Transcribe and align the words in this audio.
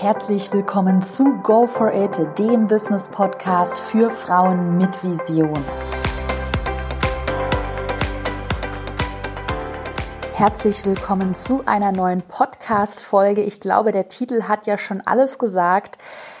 Herzlich 0.00 0.50
willkommen 0.50 1.02
zu 1.02 1.42
Go 1.42 1.66
for 1.66 1.92
It, 1.92 2.18
dem 2.38 2.68
Business 2.68 3.06
Podcast 3.10 3.80
für 3.80 4.10
Frauen 4.10 4.78
mit 4.78 5.04
Vision. 5.04 5.62
Herzlich 10.32 10.86
willkommen 10.86 11.34
zu 11.34 11.66
einer 11.66 11.92
neuen 11.92 12.22
Podcast-Folge. 12.22 13.42
Ich 13.42 13.60
glaube, 13.60 13.92
der 13.92 14.08
Titel 14.08 14.44
hat 14.44 14.66
ja 14.66 14.78
schon 14.78 15.02
alles 15.02 15.38
gesagt. 15.38 15.98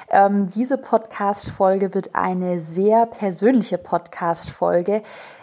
Ähm, 0.08 0.48
diese 0.48 0.78
Podcast-Folge 0.78 1.92
wird 1.92 2.14
eine 2.14 2.60
sehr 2.60 3.04
persönliche 3.04 3.76
Podcast-Folge. 3.76 5.02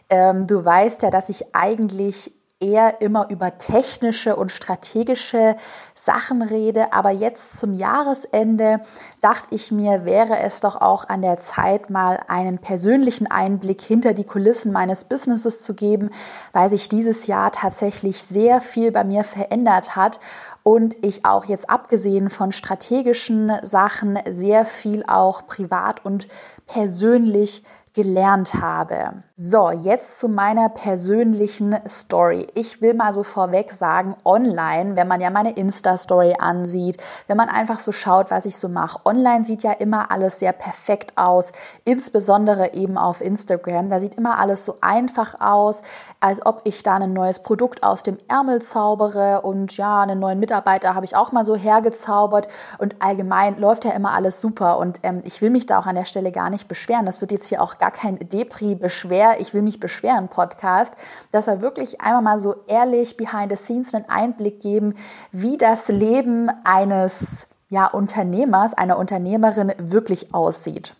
Ähm, 0.09 0.47
du 0.47 0.65
weißt 0.65 1.03
ja, 1.03 1.11
dass 1.11 1.29
ich 1.29 1.53
eigentlich 1.53 2.31
eher 2.59 3.01
immer 3.01 3.29
über 3.29 3.59
technische 3.59 4.35
und 4.35 4.51
strategische 4.51 5.55
Sachen 5.93 6.41
rede. 6.41 6.91
Aber 6.91 7.11
jetzt 7.11 7.59
zum 7.59 7.73
Jahresende 7.73 8.81
dachte 9.21 9.53
ich 9.53 9.71
mir, 9.71 10.05
wäre 10.05 10.39
es 10.39 10.59
doch 10.59 10.75
auch 10.75 11.07
an 11.07 11.21
der 11.21 11.39
Zeit, 11.39 11.91
mal 11.91 12.19
einen 12.27 12.57
persönlichen 12.57 13.27
Einblick 13.27 13.81
hinter 13.81 14.13
die 14.13 14.23
Kulissen 14.23 14.71
meines 14.71 15.05
Businesses 15.05 15.61
zu 15.61 15.75
geben, 15.75 16.09
weil 16.51 16.69
sich 16.69 16.89
dieses 16.89 17.27
Jahr 17.27 17.51
tatsächlich 17.51 18.23
sehr 18.23 18.59
viel 18.59 18.91
bei 18.91 19.03
mir 19.03 19.23
verändert 19.23 19.95
hat 19.95 20.19
und 20.63 20.95
ich 21.05 21.25
auch 21.25 21.45
jetzt 21.45 21.69
abgesehen 21.69 22.29
von 22.29 22.51
strategischen 22.51 23.51
Sachen 23.61 24.19
sehr 24.27 24.65
viel 24.65 25.03
auch 25.07 25.45
privat 25.45 26.03
und 26.03 26.27
persönlich 26.65 27.63
gelernt 27.97 28.53
habe. 28.53 29.23
So, 29.35 29.71
jetzt 29.71 30.19
zu 30.19 30.29
meiner 30.29 30.69
persönlichen 30.69 31.75
Story. 31.87 32.45
Ich 32.53 32.79
will 32.79 32.93
mal 32.93 33.11
so 33.11 33.23
vorweg 33.23 33.71
sagen, 33.71 34.15
online, 34.23 34.95
wenn 34.95 35.07
man 35.07 35.19
ja 35.19 35.31
meine 35.31 35.53
Insta-Story 35.53 36.35
ansieht, 36.37 36.97
wenn 37.25 37.37
man 37.37 37.49
einfach 37.49 37.79
so 37.79 37.91
schaut, 37.91 38.29
was 38.29 38.45
ich 38.45 38.57
so 38.57 38.69
mache. 38.69 38.99
Online 39.03 39.43
sieht 39.43 39.63
ja 39.63 39.71
immer 39.71 40.11
alles 40.11 40.37
sehr 40.37 40.51
perfekt 40.53 41.13
aus, 41.17 41.53
insbesondere 41.85 42.75
eben 42.75 42.99
auf 42.99 43.19
Instagram. 43.21 43.89
Da 43.89 43.99
sieht 43.99 44.13
immer 44.13 44.37
alles 44.37 44.63
so 44.63 44.77
einfach 44.81 45.39
aus, 45.39 45.81
als 46.19 46.45
ob 46.45 46.61
ich 46.65 46.83
da 46.83 46.97
ein 46.97 47.13
neues 47.13 47.41
Produkt 47.41 47.81
aus 47.81 48.03
dem 48.03 48.17
Ärmel 48.27 48.61
zaubere 48.61 49.41
und 49.41 49.75
ja, 49.75 50.01
einen 50.01 50.19
neuen 50.19 50.39
Mitarbeiter 50.39 50.93
habe 50.93 51.05
ich 51.05 51.15
auch 51.15 51.31
mal 51.31 51.45
so 51.45 51.55
hergezaubert 51.55 52.47
und 52.77 53.01
allgemein 53.01 53.59
läuft 53.59 53.85
ja 53.85 53.91
immer 53.91 54.13
alles 54.13 54.39
super 54.39 54.77
und 54.77 54.99
ähm, 55.01 55.21
ich 55.25 55.41
will 55.41 55.49
mich 55.49 55.65
da 55.65 55.79
auch 55.79 55.87
an 55.87 55.95
der 55.95 56.05
Stelle 56.05 56.31
gar 56.31 56.51
nicht 56.51 56.67
beschweren. 56.67 57.07
Das 57.07 57.21
wird 57.21 57.31
jetzt 57.31 57.47
hier 57.47 57.61
auch 57.61 57.79
gar 57.79 57.86
gar 57.87 57.91
kein 57.91 58.19
Depri-Beschwer, 58.19 59.39
ich 59.39 59.53
will 59.53 59.61
mich 59.61 59.79
beschweren 59.79 60.27
Podcast, 60.27 60.93
dass 61.31 61.47
er 61.47 61.61
wirklich 61.61 62.01
einmal 62.01 62.21
mal 62.21 62.39
so 62.39 62.55
ehrlich 62.67 63.15
behind 63.15 63.49
the 63.49 63.55
scenes 63.55 63.93
einen 63.93 64.09
Einblick 64.09 64.59
geben, 64.59 64.95
wie 65.31 65.55
das 65.55 65.87
Leben 65.87 66.49
eines 66.65 67.47
ja, 67.69 67.87
Unternehmers, 67.87 68.73
einer 68.73 68.97
Unternehmerin 68.97 69.71
wirklich 69.77 70.33
aussieht. 70.33 70.95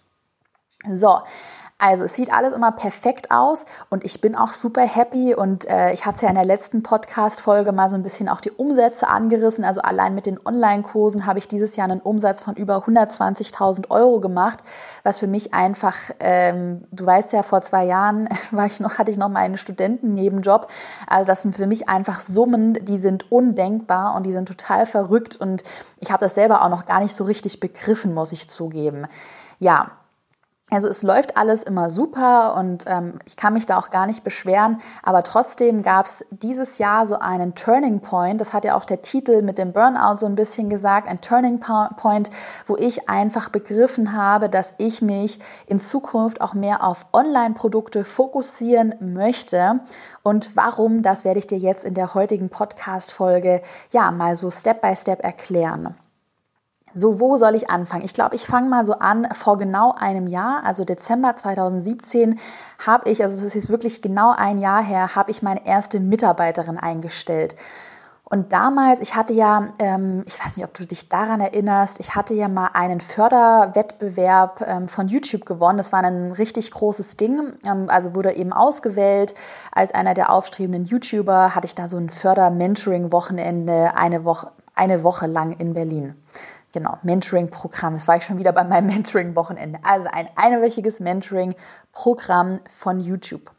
So, 0.94 1.20
also 1.80 2.06
es 2.06 2.16
sieht 2.16 2.34
alles 2.34 2.54
immer 2.54 2.72
perfekt 2.72 3.30
aus 3.30 3.66
und 3.92 4.04
ich 4.04 4.20
bin 4.20 4.36
auch 4.36 4.52
super 4.52 4.82
happy 4.82 5.36
und 5.36 5.68
äh, 5.70 5.94
ich 5.94 6.08
hatte 6.08 6.24
ja 6.24 6.30
in 6.30 6.36
der 6.36 6.44
letzten 6.44 6.82
Podcast-Folge 6.82 7.72
mal 7.72 7.88
so 7.88 7.96
ein 7.96 8.02
bisschen 8.02 8.30
auch 8.30 8.42
die 8.42 8.50
Umsätze 8.50 9.08
angerissen. 9.08 9.64
Also 9.64 9.82
allein 9.82 10.16
mit 10.16 10.26
den 10.26 10.40
Online-Kursen 10.44 11.28
habe 11.28 11.38
ich 11.38 11.48
dieses 11.48 11.76
Jahr 11.76 11.88
einen 11.88 12.02
Umsatz 12.02 12.42
von 12.42 12.56
über 12.56 12.78
120.000 12.78 13.92
Euro 13.92 14.20
gemacht, 14.20 14.64
was 15.04 15.20
für 15.20 15.28
mich 15.28 15.54
einfach, 15.54 15.96
ähm, 16.20 16.84
du 16.92 17.06
weißt 17.06 17.34
ja, 17.34 17.44
vor 17.44 17.62
zwei 17.62 17.86
Jahren 17.86 18.28
war 18.52 18.66
ich 18.66 18.80
noch, 18.80 18.98
hatte 18.98 19.12
ich 19.12 19.18
noch 19.18 19.30
meinen 19.30 19.58
Studentennebenjob. 19.58 20.70
Also 21.06 21.28
das 21.28 21.44
sind 21.44 21.56
für 21.56 21.68
mich 21.68 21.88
einfach 21.88 22.22
Summen, 22.22 22.74
die 22.86 22.98
sind 22.98 23.32
undenkbar 23.32 24.16
und 24.16 24.26
die 24.26 24.34
sind 24.34 24.48
total 24.48 24.88
verrückt 24.88 25.36
und 25.36 25.62
ich 26.00 26.12
habe 26.12 26.22
das 26.22 26.34
selber 26.34 26.64
auch 26.64 26.70
noch 26.70 26.88
gar 26.88 27.02
nicht 27.02 27.16
so 27.16 27.24
richtig 27.24 27.60
begriffen, 27.60 28.16
muss 28.16 28.32
ich 28.32 28.50
zugeben. 28.50 29.06
Ja, 29.60 29.92
also 30.70 30.90
es 30.90 31.02
läuft 31.02 31.38
alles 31.38 31.64
immer 31.64 31.90
super 31.90 32.56
und 32.58 32.84
ähm, 32.88 33.20
ich 33.26 33.38
kann 33.38 33.54
mich 33.54 33.66
da 33.66 33.78
auch 33.78 33.90
gar 33.90 34.06
nicht 34.06 34.26
beschweren, 34.26 34.82
aber 35.02 35.24
trotzdem 35.24 35.82
gab 35.82 36.08
es 36.08 36.26
dieses 36.30 36.78
Jahr 36.78 37.06
so 37.06 37.20
einen 37.20 37.56
Turning 37.56 38.02
Point, 38.02 38.42
das 38.42 38.52
hat 38.52 38.66
ja 38.66 38.76
auch 38.76 38.84
der 38.84 39.02
Titel 39.02 39.42
mit 39.44 39.58
dem 39.58 39.72
Burnout 39.72 40.18
so 40.18 40.26
ein 40.26 40.36
bisschen 40.36 40.70
gesagt, 40.70 41.08
ein 41.08 41.22
Turning 41.22 41.62
Point, 41.62 42.32
wo 42.66 42.76
ich 42.76 43.08
einfach 43.08 43.48
begriffen 43.48 44.12
habe, 44.12 44.50
dass 44.50 44.76
ich 44.78 45.02
mich 45.02 45.40
in 45.68 45.80
Zukunft 45.80 46.42
auch 46.42 46.54
mehr 46.54 46.84
auf 46.84 47.06
Online-Produkte 47.14 48.04
fokussieren 48.04 48.96
möchte. 49.00 49.80
Und 50.22 50.56
warum, 50.56 51.02
das 51.02 51.24
werde 51.24 51.40
ich 51.40 51.48
dir 51.48 51.60
jetzt 51.60 51.86
in 51.86 51.94
der 51.94 52.14
heutigen 52.14 52.50
Podcast-Folge 52.50 53.62
ja 53.92 54.12
mal 54.12 54.36
so 54.36 54.52
Step 54.52 54.82
by 54.82 54.94
Step 54.98 55.24
erklären. 55.24 55.96
So, 56.94 57.20
wo 57.20 57.38
soll 57.38 57.56
ich 57.56 57.70
anfangen? 57.70 58.06
Ich 58.06 58.14
glaube, 58.14 58.36
ich 58.36 58.46
fange 58.46 58.70
mal 58.70 58.86
so 58.86 58.94
an. 58.94 59.28
Vor 59.34 59.58
genau 59.58 59.94
einem 59.94 60.28
Jahr, 60.28 60.64
also 60.64 60.86
Dezember 60.86 61.36
2017, 61.36 62.40
habe 62.86 63.10
ich, 63.10 63.22
also 63.22 63.46
es 63.46 63.56
ist 63.56 63.70
wirklich 63.70 64.02
genau 64.02 64.34
ein 64.36 64.58
Jahr 64.58 64.84
her, 64.84 65.16
habe 65.16 65.32
ich 65.32 65.42
meine 65.42 65.66
erste 65.66 66.00
Mitarbeiterin 66.00 66.78
eingestellt. 66.78 67.56
Und 68.30 68.52
damals, 68.52 69.00
ich 69.00 69.16
hatte 69.16 69.32
ja, 69.32 69.70
ähm, 69.80 70.24
ich 70.26 70.44
weiß 70.44 70.58
nicht, 70.58 70.66
ob 70.66 70.74
du 70.74 70.86
dich 70.86 71.08
daran 71.08 71.40
erinnerst, 71.40 72.02
ich 72.02 72.16
hatte 72.16 72.34
ja 72.34 72.50
mal 72.50 72.72
einen 72.74 73.00
Förderwettbewerb 73.00 74.66
ähm, 74.68 74.90
von 74.90 75.08
YouTube 75.08 75.46
gewonnen. 75.46 75.78
Das 75.78 75.94
war 75.94 76.04
ein 76.04 76.34
richtig 76.34 76.72
großes 76.72 77.16
Ding. 77.16 77.54
Ähm, 77.66 77.86
also 77.90 78.16
wurde 78.16 78.34
eben 78.34 78.52
ausgewählt 78.52 79.34
als 79.72 79.94
einer 79.94 80.14
der 80.14 80.30
aufstrebenden 80.30 80.84
YouTuber. 80.86 81.56
Hatte 81.56 81.68
ich 81.68 81.76
da 81.76 81.88
so 81.88 81.96
ein 81.98 82.10
Förder-Mentoring-Wochenende 82.10 83.96
eine 83.96 84.26
Woche, 84.26 84.52
eine 84.76 85.04
Woche 85.04 85.28
lang 85.28 85.54
in 85.54 85.74
Berlin. 85.74 86.16
Genau, 86.78 87.00
Mentoring-Programm. 87.02 87.96
Das 87.96 88.08
war 88.08 88.18
ich 88.18 88.24
schon 88.24 88.38
wieder 88.38 88.52
bei 88.52 88.64
meinem 88.64 88.86
Mentoring-Wochenende. 88.94 89.80
Also 89.82 90.10
ein 90.12 90.30
einwöchiges 90.36 91.00
Mentoring-Programm 91.00 92.60
von 92.70 93.00
YouTube. 93.00 93.50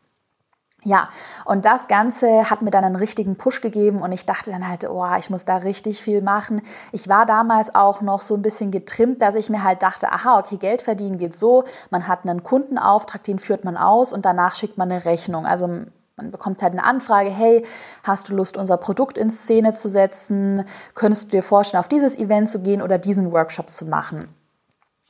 Ja, 0.84 1.08
und 1.44 1.64
das 1.64 1.88
Ganze 1.88 2.48
hat 2.48 2.62
mir 2.62 2.70
dann 2.70 2.84
einen 2.84 2.94
richtigen 2.94 3.34
Push 3.34 3.60
gegeben 3.60 4.02
und 4.02 4.12
ich 4.12 4.24
dachte 4.24 4.52
dann 4.52 4.68
halt, 4.68 4.88
oh, 4.88 5.04
ich 5.18 5.30
muss 5.30 5.44
da 5.44 5.56
richtig 5.56 6.00
viel 6.00 6.22
machen. 6.22 6.62
Ich 6.92 7.08
war 7.08 7.26
damals 7.26 7.74
auch 7.74 8.02
noch 8.02 8.22
so 8.22 8.36
ein 8.36 8.42
bisschen 8.42 8.70
getrimmt, 8.70 9.20
dass 9.20 9.34
ich 9.34 9.50
mir 9.50 9.64
halt 9.64 9.82
dachte, 9.82 10.12
aha, 10.12 10.38
okay, 10.38 10.56
Geld 10.56 10.80
verdienen 10.80 11.18
geht 11.18 11.36
so, 11.36 11.64
man 11.90 12.06
hat 12.06 12.24
einen 12.24 12.44
Kundenauftrag, 12.44 13.24
den 13.24 13.40
führt 13.40 13.64
man 13.64 13.76
aus 13.76 14.12
und 14.12 14.24
danach 14.26 14.54
schickt 14.54 14.78
man 14.78 14.92
eine 14.92 15.04
Rechnung. 15.04 15.44
Also 15.44 15.86
man 16.18 16.30
bekommt 16.30 16.62
halt 16.62 16.72
eine 16.72 16.84
Anfrage, 16.84 17.30
hey, 17.30 17.64
hast 18.02 18.28
du 18.28 18.34
Lust, 18.34 18.56
unser 18.56 18.76
Produkt 18.76 19.16
in 19.16 19.30
Szene 19.30 19.74
zu 19.74 19.88
setzen? 19.88 20.64
Könntest 20.94 21.26
du 21.26 21.30
dir 21.30 21.42
vorstellen, 21.42 21.80
auf 21.80 21.88
dieses 21.88 22.18
Event 22.18 22.50
zu 22.50 22.62
gehen 22.62 22.82
oder 22.82 22.98
diesen 22.98 23.32
Workshop 23.32 23.70
zu 23.70 23.86
machen? 23.86 24.28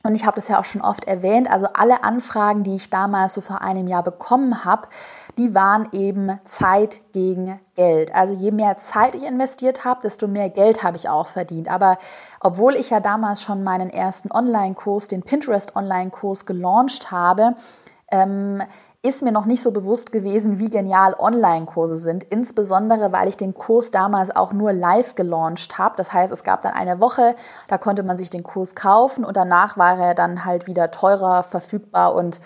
Und 0.03 0.15
ich 0.15 0.25
habe 0.25 0.35
das 0.35 0.47
ja 0.47 0.59
auch 0.59 0.65
schon 0.65 0.81
oft 0.81 1.05
erwähnt, 1.05 1.51
also 1.51 1.67
alle 1.73 2.05
Anfragen, 2.05 2.63
die 2.63 2.75
ich 2.75 2.89
damals 2.89 3.33
so 3.33 3.41
vor 3.41 3.61
einem 3.61 3.85
Jahr 3.87 4.03
bekommen 4.03 4.63
habe, 4.63 4.87
die 5.37 5.53
waren 5.53 5.89
eben 5.91 6.39
Zeit 6.45 7.01
gegen 7.11 7.59
Geld. 7.75 8.15
Also 8.15 8.33
je 8.33 8.51
mehr 8.51 8.77
Zeit 8.77 9.13
ich 9.13 9.23
investiert 9.23 9.83
habe, 9.83 9.99
desto 10.01 10.27
mehr 10.27 10.49
Geld 10.49 10.83
habe 10.83 10.95
ich 10.95 11.09
auch 11.09 11.27
verdient. 11.27 11.69
Aber 11.69 11.97
obwohl 12.39 12.75
ich 12.75 12.91
ja 12.91 13.01
damals 13.01 13.41
schon 13.41 13.61
meinen 13.61 13.89
ersten 13.89 14.31
Online-Kurs, 14.31 15.09
den 15.09 15.23
Pinterest 15.23 15.75
Online-Kurs 15.75 16.45
gelauncht 16.45 17.11
habe, 17.11 17.55
ähm, 18.09 18.63
ist 19.01 19.21
mir 19.23 19.31
noch 19.31 19.45
nicht 19.45 19.61
so 19.61 19.71
bewusst 19.71 20.11
gewesen, 20.11 20.59
wie 20.59 20.69
genial 20.69 21.15
Online-Kurse 21.17 21.97
sind, 21.97 22.25
insbesondere 22.25 23.13
weil 23.13 23.29
ich 23.29 23.37
den 23.37 23.53
Kurs 23.53 23.91
damals 23.91 24.35
auch 24.35 24.51
nur 24.51 24.73
live 24.73 25.15
gelauncht 25.15 25.77
habe. 25.77 25.95
Das 25.95 26.11
heißt, 26.11 26.33
es 26.33 26.43
gab 26.43 26.63
dann 26.63 26.73
eine 26.73 26.99
Woche, 26.99 27.35
da 27.69 27.77
konnte 27.77 28.03
man 28.03 28.17
sich 28.17 28.29
den 28.29 28.43
Kurs 28.43 28.75
kaufen 28.75 29.23
und 29.23 29.37
danach 29.37 29.77
war 29.77 29.97
er 29.97 30.15
dann 30.15 30.43
halt 30.43 30.67
wieder 30.67 30.91
teurer 30.91 31.43
verfügbar 31.43 32.13
und 32.13 32.41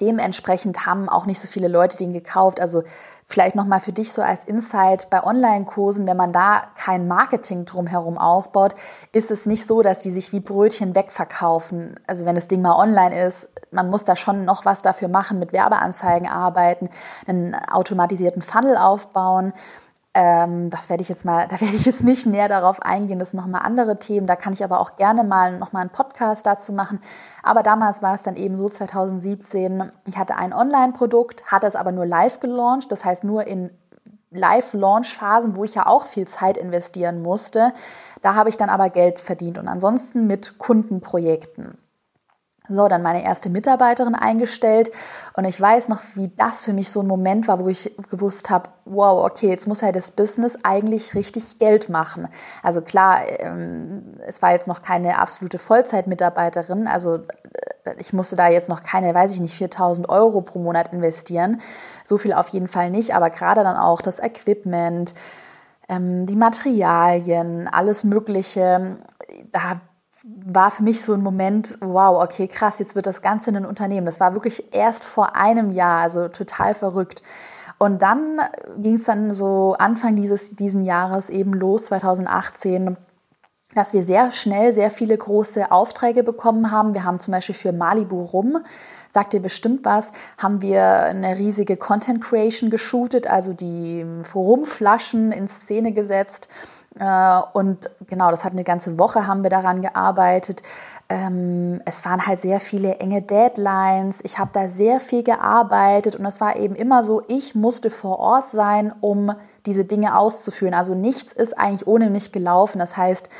dementsprechend 0.00 0.86
haben 0.86 1.08
auch 1.08 1.26
nicht 1.26 1.38
so 1.40 1.46
viele 1.46 1.68
Leute 1.68 1.96
den 1.96 2.12
gekauft. 2.12 2.60
Also 2.60 2.82
Vielleicht 3.30 3.56
nochmal 3.56 3.80
für 3.80 3.92
dich 3.92 4.10
so 4.10 4.22
als 4.22 4.44
Insight 4.44 5.10
bei 5.10 5.22
Online-Kursen, 5.22 6.06
wenn 6.06 6.16
man 6.16 6.32
da 6.32 6.62
kein 6.78 7.06
Marketing 7.06 7.66
drumherum 7.66 8.16
aufbaut, 8.16 8.74
ist 9.12 9.30
es 9.30 9.44
nicht 9.44 9.66
so, 9.66 9.82
dass 9.82 10.00
die 10.00 10.10
sich 10.10 10.32
wie 10.32 10.40
Brötchen 10.40 10.94
wegverkaufen. 10.94 12.00
Also 12.06 12.24
wenn 12.24 12.36
das 12.36 12.48
Ding 12.48 12.62
mal 12.62 12.74
online 12.74 13.26
ist, 13.26 13.50
man 13.70 13.90
muss 13.90 14.06
da 14.06 14.16
schon 14.16 14.46
noch 14.46 14.64
was 14.64 14.80
dafür 14.80 15.08
machen, 15.08 15.38
mit 15.38 15.52
Werbeanzeigen 15.52 16.26
arbeiten, 16.26 16.88
einen 17.26 17.54
automatisierten 17.54 18.40
Funnel 18.40 18.78
aufbauen. 18.78 19.52
Ähm, 20.18 20.68
das 20.68 20.90
werde 20.90 21.00
ich 21.00 21.08
jetzt 21.08 21.24
mal, 21.24 21.46
da 21.50 21.60
werde 21.60 21.76
ich 21.76 21.86
jetzt 21.86 22.02
nicht 22.02 22.26
näher 22.26 22.48
darauf 22.48 22.82
eingehen. 22.82 23.20
Das 23.20 23.30
sind 23.30 23.40
nochmal 23.40 23.62
andere 23.62 24.00
Themen. 24.00 24.26
Da 24.26 24.34
kann 24.34 24.52
ich 24.52 24.64
aber 24.64 24.80
auch 24.80 24.96
gerne 24.96 25.22
mal 25.22 25.56
nochmal 25.56 25.82
einen 25.82 25.90
Podcast 25.90 26.44
dazu 26.44 26.72
machen. 26.72 27.00
Aber 27.44 27.62
damals 27.62 28.02
war 28.02 28.14
es 28.14 28.24
dann 28.24 28.34
eben 28.34 28.56
so 28.56 28.68
2017. 28.68 29.92
Ich 30.06 30.18
hatte 30.18 30.34
ein 30.34 30.52
Online-Produkt, 30.52 31.44
hatte 31.52 31.68
es 31.68 31.76
aber 31.76 31.92
nur 31.92 32.04
live 32.04 32.40
gelauncht. 32.40 32.90
Das 32.90 33.04
heißt 33.04 33.22
nur 33.22 33.46
in 33.46 33.70
Live-Launch-Phasen, 34.30 35.54
wo 35.54 35.62
ich 35.62 35.76
ja 35.76 35.86
auch 35.86 36.04
viel 36.04 36.26
Zeit 36.26 36.56
investieren 36.56 37.22
musste. 37.22 37.72
Da 38.20 38.34
habe 38.34 38.48
ich 38.48 38.56
dann 38.56 38.70
aber 38.70 38.90
Geld 38.90 39.20
verdient 39.20 39.56
und 39.56 39.68
ansonsten 39.68 40.26
mit 40.26 40.58
Kundenprojekten. 40.58 41.78
So, 42.68 42.86
dann 42.86 43.02
meine 43.02 43.24
erste 43.24 43.48
Mitarbeiterin 43.48 44.14
eingestellt 44.14 44.90
und 45.34 45.46
ich 45.46 45.58
weiß 45.58 45.88
noch, 45.88 46.02
wie 46.14 46.28
das 46.28 46.60
für 46.60 46.72
mich 46.74 46.90
so 46.90 47.00
ein 47.00 47.06
Moment 47.06 47.48
war, 47.48 47.60
wo 47.60 47.68
ich 47.68 47.96
gewusst 48.10 48.50
habe, 48.50 48.68
wow, 48.84 49.24
okay, 49.24 49.48
jetzt 49.48 49.66
muss 49.66 49.80
ja 49.80 49.90
das 49.90 50.10
Business 50.10 50.58
eigentlich 50.64 51.14
richtig 51.14 51.58
Geld 51.58 51.88
machen. 51.88 52.28
Also 52.62 52.82
klar, 52.82 53.22
ähm, 53.38 54.18
es 54.26 54.42
war 54.42 54.52
jetzt 54.52 54.68
noch 54.68 54.82
keine 54.82 55.18
absolute 55.18 55.58
Vollzeitmitarbeiterin, 55.58 56.86
also 56.86 57.14
äh, 57.14 57.94
ich 57.98 58.12
musste 58.12 58.36
da 58.36 58.48
jetzt 58.48 58.68
noch 58.68 58.82
keine, 58.82 59.14
weiß 59.14 59.34
ich 59.34 59.40
nicht, 59.40 59.54
4000 59.54 60.08
Euro 60.08 60.42
pro 60.42 60.58
Monat 60.58 60.92
investieren. 60.92 61.60
So 62.04 62.18
viel 62.18 62.34
auf 62.34 62.48
jeden 62.48 62.68
Fall 62.68 62.90
nicht, 62.90 63.14
aber 63.14 63.30
gerade 63.30 63.62
dann 63.62 63.76
auch 63.76 64.02
das 64.02 64.18
Equipment, 64.18 65.14
ähm, 65.88 66.26
die 66.26 66.36
Materialien, 66.36 67.66
alles 67.66 68.04
Mögliche, 68.04 68.98
da 69.52 69.80
war 70.44 70.70
für 70.70 70.82
mich 70.82 71.02
so 71.02 71.14
ein 71.14 71.22
Moment, 71.22 71.78
wow, 71.80 72.22
okay, 72.22 72.48
krass, 72.48 72.78
jetzt 72.78 72.94
wird 72.94 73.06
das 73.06 73.22
Ganze 73.22 73.50
ein 73.50 73.66
Unternehmen. 73.66 74.06
Das 74.06 74.20
war 74.20 74.34
wirklich 74.34 74.74
erst 74.74 75.04
vor 75.04 75.36
einem 75.36 75.70
Jahr, 75.70 76.00
also 76.00 76.28
total 76.28 76.74
verrückt. 76.74 77.22
Und 77.78 78.02
dann 78.02 78.40
ging 78.78 78.94
es 78.94 79.04
dann 79.04 79.32
so 79.32 79.76
Anfang 79.78 80.16
dieses 80.16 80.56
diesen 80.56 80.84
Jahres 80.84 81.30
eben 81.30 81.52
los, 81.52 81.84
2018, 81.86 82.96
dass 83.74 83.92
wir 83.92 84.02
sehr 84.02 84.32
schnell 84.32 84.72
sehr 84.72 84.90
viele 84.90 85.16
große 85.16 85.70
Aufträge 85.70 86.24
bekommen 86.24 86.70
haben. 86.70 86.94
Wir 86.94 87.04
haben 87.04 87.20
zum 87.20 87.32
Beispiel 87.32 87.54
für 87.54 87.72
Malibu 87.72 88.20
Rum, 88.20 88.58
sagt 89.10 89.34
ihr 89.34 89.40
bestimmt 89.40 89.84
was, 89.84 90.12
haben 90.38 90.60
wir 90.60 90.84
eine 90.84 91.38
riesige 91.38 91.76
Content 91.76 92.22
Creation 92.22 92.70
geshootet, 92.70 93.28
also 93.28 93.52
die 93.52 94.04
Rumflaschen 94.34 95.30
in 95.30 95.46
Szene 95.46 95.92
gesetzt 95.92 96.48
und 97.52 97.90
genau, 98.06 98.30
das 98.30 98.44
hat 98.44 98.52
eine 98.52 98.64
ganze 98.64 98.98
Woche 98.98 99.26
haben 99.26 99.42
wir 99.42 99.50
daran 99.50 99.82
gearbeitet. 99.82 100.62
Ähm, 101.08 101.80
es 101.86 102.04
waren 102.04 102.26
halt 102.26 102.40
sehr 102.40 102.60
viele 102.60 102.96
enge 102.96 103.22
Deadlines. 103.22 104.22
Ich 104.24 104.38
habe 104.38 104.50
da 104.52 104.68
sehr 104.68 105.00
viel 105.00 105.22
gearbeitet 105.22 106.16
und 106.16 106.26
es 106.26 106.40
war 106.40 106.56
eben 106.56 106.74
immer 106.74 107.02
so, 107.02 107.22
ich 107.28 107.54
musste 107.54 107.90
vor 107.90 108.18
Ort 108.18 108.50
sein, 108.50 108.92
um 109.00 109.32
diese 109.64 109.84
Dinge 109.84 110.18
auszuführen. 110.18 110.74
Also 110.74 110.94
nichts 110.94 111.32
ist 111.32 111.58
eigentlich 111.58 111.86
ohne 111.86 112.10
mich 112.10 112.32
gelaufen. 112.32 112.78
Das 112.78 112.96
heißt, 112.96 113.30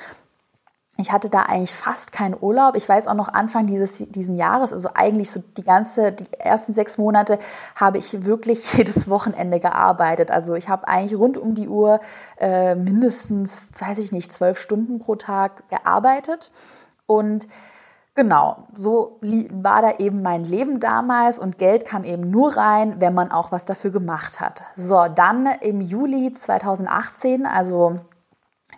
ich 1.01 1.13
hatte 1.13 1.31
da 1.31 1.43
eigentlich 1.43 1.75
fast 1.75 2.11
keinen 2.11 2.37
Urlaub. 2.39 2.75
Ich 2.75 2.89
weiß 2.89 3.07
auch 3.07 3.15
noch 3.15 3.29
Anfang 3.29 3.69
dieses 3.69 3.99
diesen 3.99 4.35
Jahres, 4.35 4.73
also 4.73 4.91
eigentlich 4.95 5.31
so 5.31 5.41
die 5.57 5.63
ganze, 5.63 6.11
die 6.11 6.27
ersten 6.37 6.73
sechs 6.73 6.99
Monate 6.99 7.39
habe 7.77 7.99
ich 7.99 8.27
wirklich 8.27 8.75
jedes 8.77 9.09
Wochenende 9.09 9.61
gearbeitet. 9.61 10.33
Also 10.33 10.55
ich 10.55 10.69
habe 10.69 10.89
eigentlich 10.89 11.17
rund 11.17 11.39
um 11.39 11.55
die 11.55 11.69
Uhr 11.69 12.01
äh, 12.39 12.75
mindestens, 12.75 13.69
weiß 13.79 13.99
ich 13.99 14.11
nicht, 14.11 14.33
zwölf 14.33 14.59
Stunden 14.61 14.99
pro 14.99 15.15
Tag 15.15 15.69
gearbeitet. 15.71 16.51
Und 17.07 17.47
genau, 18.17 18.65
so 18.75 19.21
war 19.21 19.83
da 19.83 19.99
eben 19.99 20.21
mein 20.21 20.43
Leben 20.43 20.81
damals 20.81 21.39
und 21.39 21.59
Geld 21.59 21.85
kam 21.85 22.03
eben 22.03 22.29
nur 22.29 22.57
rein, 22.57 22.97
wenn 22.99 23.15
man 23.15 23.31
auch 23.31 23.53
was 23.53 23.67
dafür 23.67 23.93
gemacht 23.93 24.41
hat. 24.41 24.63
So, 24.75 25.07
dann 25.15 25.47
im 25.61 25.81
Juli 25.81 26.35
2018, 26.35 27.47
also 27.47 28.01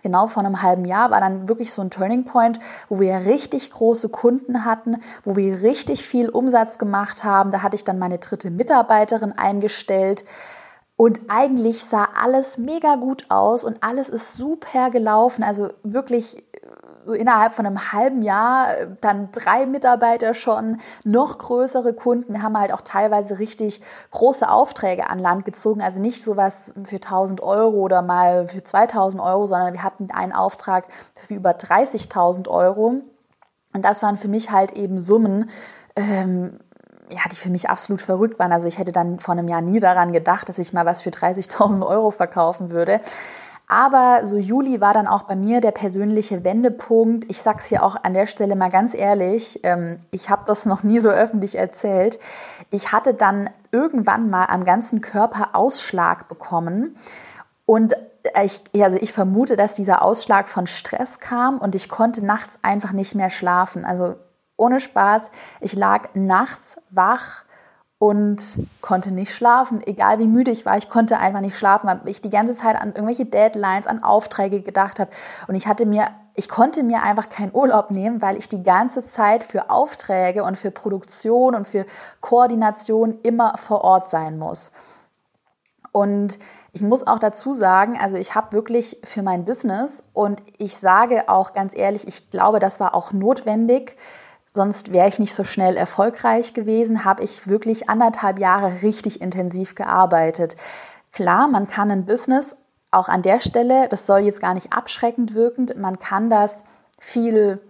genau 0.03 0.27
vor 0.27 0.45
einem 0.45 0.63
halben 0.63 0.85
Jahr 0.85 1.11
war 1.11 1.21
dann 1.21 1.49
wirklich 1.49 1.73
so 1.73 1.83
ein 1.83 1.91
Turning 1.91 2.25
Point, 2.25 2.59
wo 2.89 3.01
wir 3.01 3.27
richtig 3.27 3.71
große 3.71 4.09
Kunden 4.09 4.65
hatten, 4.65 4.97
wo 5.25 5.37
wir 5.37 5.63
richtig 5.63 6.05
viel 6.05 6.29
Umsatz 6.29 6.79
gemacht 6.79 7.25
haben. 7.25 7.51
Da 7.51 7.63
hatte 7.63 7.77
ich 7.77 7.85
dann 7.85 7.99
meine 7.99 8.19
dritte 8.19 8.51
Mitarbeiterin 8.51 9.33
eingestellt. 9.33 10.25
Und 10.97 11.23
eigentlich 11.29 11.83
sah 11.85 12.09
alles 12.15 12.59
mega 12.59 12.97
gut 12.97 13.25
aus 13.31 13.65
und 13.65 13.83
alles 13.83 14.11
ist 14.11 14.35
super 14.35 14.91
gelaufen. 14.91 15.43
Also 15.43 15.71
wirklich 15.83 16.45
so 17.05 17.13
innerhalb 17.13 17.55
von 17.55 17.67
einem 17.67 17.93
halben 17.93 18.23
Jahr 18.23 18.77
äh, 18.77 18.87
dann 19.01 19.31
drei 19.33 19.67
Mitarbeiter 19.67 20.35
schon, 20.35 20.81
noch 21.05 21.39
größere 21.39 21.95
Kunden. 21.95 22.35
Wir 22.35 22.43
haben 22.43 22.59
halt 22.59 22.73
auch 22.73 22.83
teilweise 22.83 23.39
richtig 23.39 23.81
große 24.11 24.49
Aufträge 24.49 25.09
an 25.09 25.19
Land 25.19 25.45
gezogen. 25.45 25.83
Also 25.83 26.01
nicht 26.01 26.23
sowas 26.23 26.75
für 26.85 26.97
1000 26.97 27.41
Euro 27.43 27.79
oder 27.79 28.03
mal 28.03 28.49
für 28.49 28.63
2000 28.63 29.23
Euro, 29.23 29.47
sondern 29.47 29.73
wir 29.73 29.83
hatten 29.83 30.11
einen 30.11 30.33
Auftrag 30.33 30.87
für 31.15 31.35
über 31.35 31.51
30.000 31.51 32.49
Euro. 32.49 33.03
Und 33.73 33.85
das 33.85 34.03
waren 34.03 34.17
für 34.17 34.29
mich 34.29 34.51
halt 34.51 34.73
eben 34.73 34.99
Summen, 34.99 35.51
ähm, 35.97 36.59
ja, 37.11 37.21
die 37.31 37.37
für 37.37 37.51
mich 37.51 37.71
absolut 37.71 38.03
verrückt 38.03 38.39
waren. 38.39 38.53
Also 38.53 38.69
ich 38.69 38.79
hätte 38.79 38.93
dann 38.93 39.21
vor 39.21 39.33
einem 39.33 39.49
Jahr 39.49 39.61
nie 39.61 39.81
daran 39.81 40.13
gedacht, 40.13 40.49
dass 40.49 40.59
ich 40.59 40.73
mal 40.73 40.87
was 40.87 41.03
für 41.03 41.11
30.000 41.11 41.87
Euro 41.87 42.11
verkaufen 42.11 42.71
würde. 42.71 43.01
Aber 43.71 44.27
so 44.27 44.37
Juli 44.37 44.81
war 44.81 44.93
dann 44.93 45.07
auch 45.07 45.23
bei 45.23 45.37
mir 45.37 45.61
der 45.61 45.71
persönliche 45.71 46.43
Wendepunkt. 46.43 47.31
Ich 47.31 47.41
sag's 47.41 47.67
hier 47.67 47.85
auch 47.85 47.95
an 48.03 48.15
der 48.15 48.27
Stelle 48.27 48.57
mal 48.57 48.69
ganz 48.69 48.97
ehrlich, 48.97 49.61
ähm, 49.63 50.01
ich 50.11 50.29
habe 50.29 50.43
das 50.45 50.67
noch 50.67 50.83
nie 50.83 50.99
so 50.99 51.09
öffentlich 51.09 51.55
erzählt. 51.55 52.19
Ich 52.73 52.91
hatte 52.91 53.15
dann 53.15 53.49
irgendwann 53.71 54.29
mal 54.29 54.47
am 54.47 54.65
ganzen 54.65 55.01
Körper 55.01 55.51
Ausschlag 55.53 56.27
bekommen 56.29 56.97
und 57.65 57.95
ich, 58.43 58.65
also 58.83 58.99
ich 59.01 59.13
vermute, 59.13 59.55
dass 59.55 59.77
dieser 59.77 60.03
Ausschlag 60.03 60.49
von 60.49 60.67
Stress 60.67 61.21
kam 61.21 61.59
und 61.59 61.77
ich 61.77 61.89
konnte 61.89 62.27
nachts 62.27 62.59
einfach 62.63 62.91
nicht 62.91 63.15
mehr 63.15 63.31
schlafen. 63.31 63.85
Also 63.85 64.17
ohne 64.57 64.81
Spaß, 64.81 65.31
ich 65.61 65.75
lag 65.75 66.09
nachts 66.15 66.83
wach 66.91 67.45
und 68.01 68.67
konnte 68.81 69.13
nicht 69.13 69.35
schlafen. 69.35 69.83
Egal 69.87 70.19
wie 70.21 70.27
müde 70.27 70.51
ich 70.51 70.65
war, 70.65 70.79
ich 70.79 70.89
konnte 70.89 71.19
einfach 71.19 71.43
nicht 71.43 71.59
schlafen, 71.59 71.87
weil 71.87 72.01
ich 72.07 72.23
die 72.23 72.31
ganze 72.31 72.55
Zeit 72.55 72.81
an 72.81 72.95
irgendwelche 72.95 73.27
Deadlines, 73.27 73.87
an 73.87 74.03
Aufträge 74.03 74.63
gedacht 74.63 74.99
habe. 74.99 75.11
Und 75.49 75.55
ich 75.55 75.67
hatte 75.67 75.85
mir, 75.85 76.09
ich 76.35 76.49
konnte 76.49 76.83
mir 76.83 77.03
einfach 77.03 77.29
keinen 77.29 77.55
Urlaub 77.55 77.91
nehmen, 77.91 78.23
weil 78.23 78.39
ich 78.39 78.49
die 78.49 78.63
ganze 78.63 79.05
Zeit 79.05 79.45
für 79.45 79.69
Aufträge 79.69 80.45
und 80.45 80.57
für 80.57 80.71
Produktion 80.71 81.55
und 81.55 81.69
für 81.69 81.85
Koordination 82.23 83.19
immer 83.23 83.59
vor 83.59 83.85
Ort 83.85 84.09
sein 84.09 84.39
muss. 84.39 84.73
Und 85.93 86.39
ich 86.73 86.81
muss 86.81 87.07
auch 87.07 87.19
dazu 87.19 87.53
sagen, 87.53 87.99
also 88.01 88.17
ich 88.17 88.35
habe 88.35 88.53
wirklich 88.53 88.97
für 89.05 89.23
mein 89.23 89.45
Business 89.45 90.09
und 90.15 90.43
ich 90.57 90.79
sage 90.79 91.29
auch 91.29 91.53
ganz 91.53 91.77
ehrlich, 91.77 92.09
ich 92.09 92.31
glaube, 92.31 92.61
das 92.61 92.81
war 92.81 92.95
auch 92.95 93.13
notwendig, 93.13 93.99
Sonst 94.53 94.93
wäre 94.93 95.07
ich 95.07 95.21
nicht 95.21 95.33
so 95.33 95.45
schnell 95.45 95.77
erfolgreich 95.77 96.55
gewesen, 96.55 97.05
habe 97.05 97.23
ich 97.23 97.47
wirklich 97.47 97.89
anderthalb 97.89 98.41
Jahre 98.41 98.83
richtig 98.83 99.21
intensiv 99.21 99.77
gearbeitet. 99.77 100.57
Klar, 101.13 101.47
man 101.47 101.69
kann 101.69 101.89
ein 101.93 102.05
Business 102.05 102.57
auch 102.91 103.09
an 103.09 103.23
der 103.23 103.39
Stelle, 103.39 103.89
das 103.89 104.07
soll 104.07 104.21
jetzt 104.21 104.41
gar 104.41 104.55
nicht 104.55 104.73
abschreckend 104.73 105.35
wirkend, 105.35 105.79
man 105.79 106.01
kann 106.01 106.31
das 106.31 106.65
viel 106.99 107.61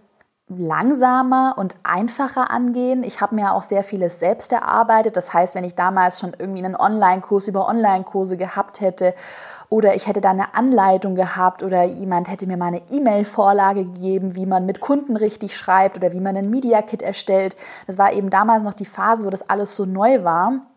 langsamer 0.48 1.54
und 1.58 1.76
einfacher 1.82 2.50
angehen. 2.50 3.04
Ich 3.04 3.20
habe 3.20 3.34
mir 3.34 3.52
auch 3.52 3.62
sehr 3.62 3.84
vieles 3.84 4.18
selbst 4.18 4.50
erarbeitet. 4.50 5.16
Das 5.16 5.32
heißt, 5.32 5.54
wenn 5.54 5.62
ich 5.62 5.76
damals 5.76 6.18
schon 6.18 6.34
irgendwie 6.36 6.64
einen 6.64 6.74
Online-Kurs 6.74 7.46
über 7.46 7.68
Online-Kurse 7.68 8.36
gehabt 8.36 8.80
hätte 8.80 9.14
oder 9.70 9.94
ich 9.94 10.08
hätte 10.08 10.20
da 10.20 10.30
eine 10.30 10.54
Anleitung 10.54 11.14
gehabt 11.14 11.62
oder 11.62 11.84
jemand 11.84 12.28
hätte 12.28 12.46
mir 12.46 12.56
mal 12.56 12.66
eine 12.66 12.82
E-Mail-Vorlage 12.90 13.84
gegeben, 13.84 14.34
wie 14.34 14.44
man 14.44 14.66
mit 14.66 14.80
Kunden 14.80 15.16
richtig 15.16 15.56
schreibt 15.56 15.96
oder 15.96 16.12
wie 16.12 16.20
man 16.20 16.36
ein 16.36 16.50
Media 16.50 16.82
Kit 16.82 17.02
erstellt. 17.02 17.56
Das 17.86 17.96
war 17.96 18.12
eben 18.12 18.30
damals 18.30 18.64
noch 18.64 18.74
die 18.74 18.84
Phase, 18.84 19.24
wo 19.24 19.30
das 19.30 19.48
alles 19.48 19.76
so 19.76 19.86
neu 19.86 20.24
war 20.24 20.69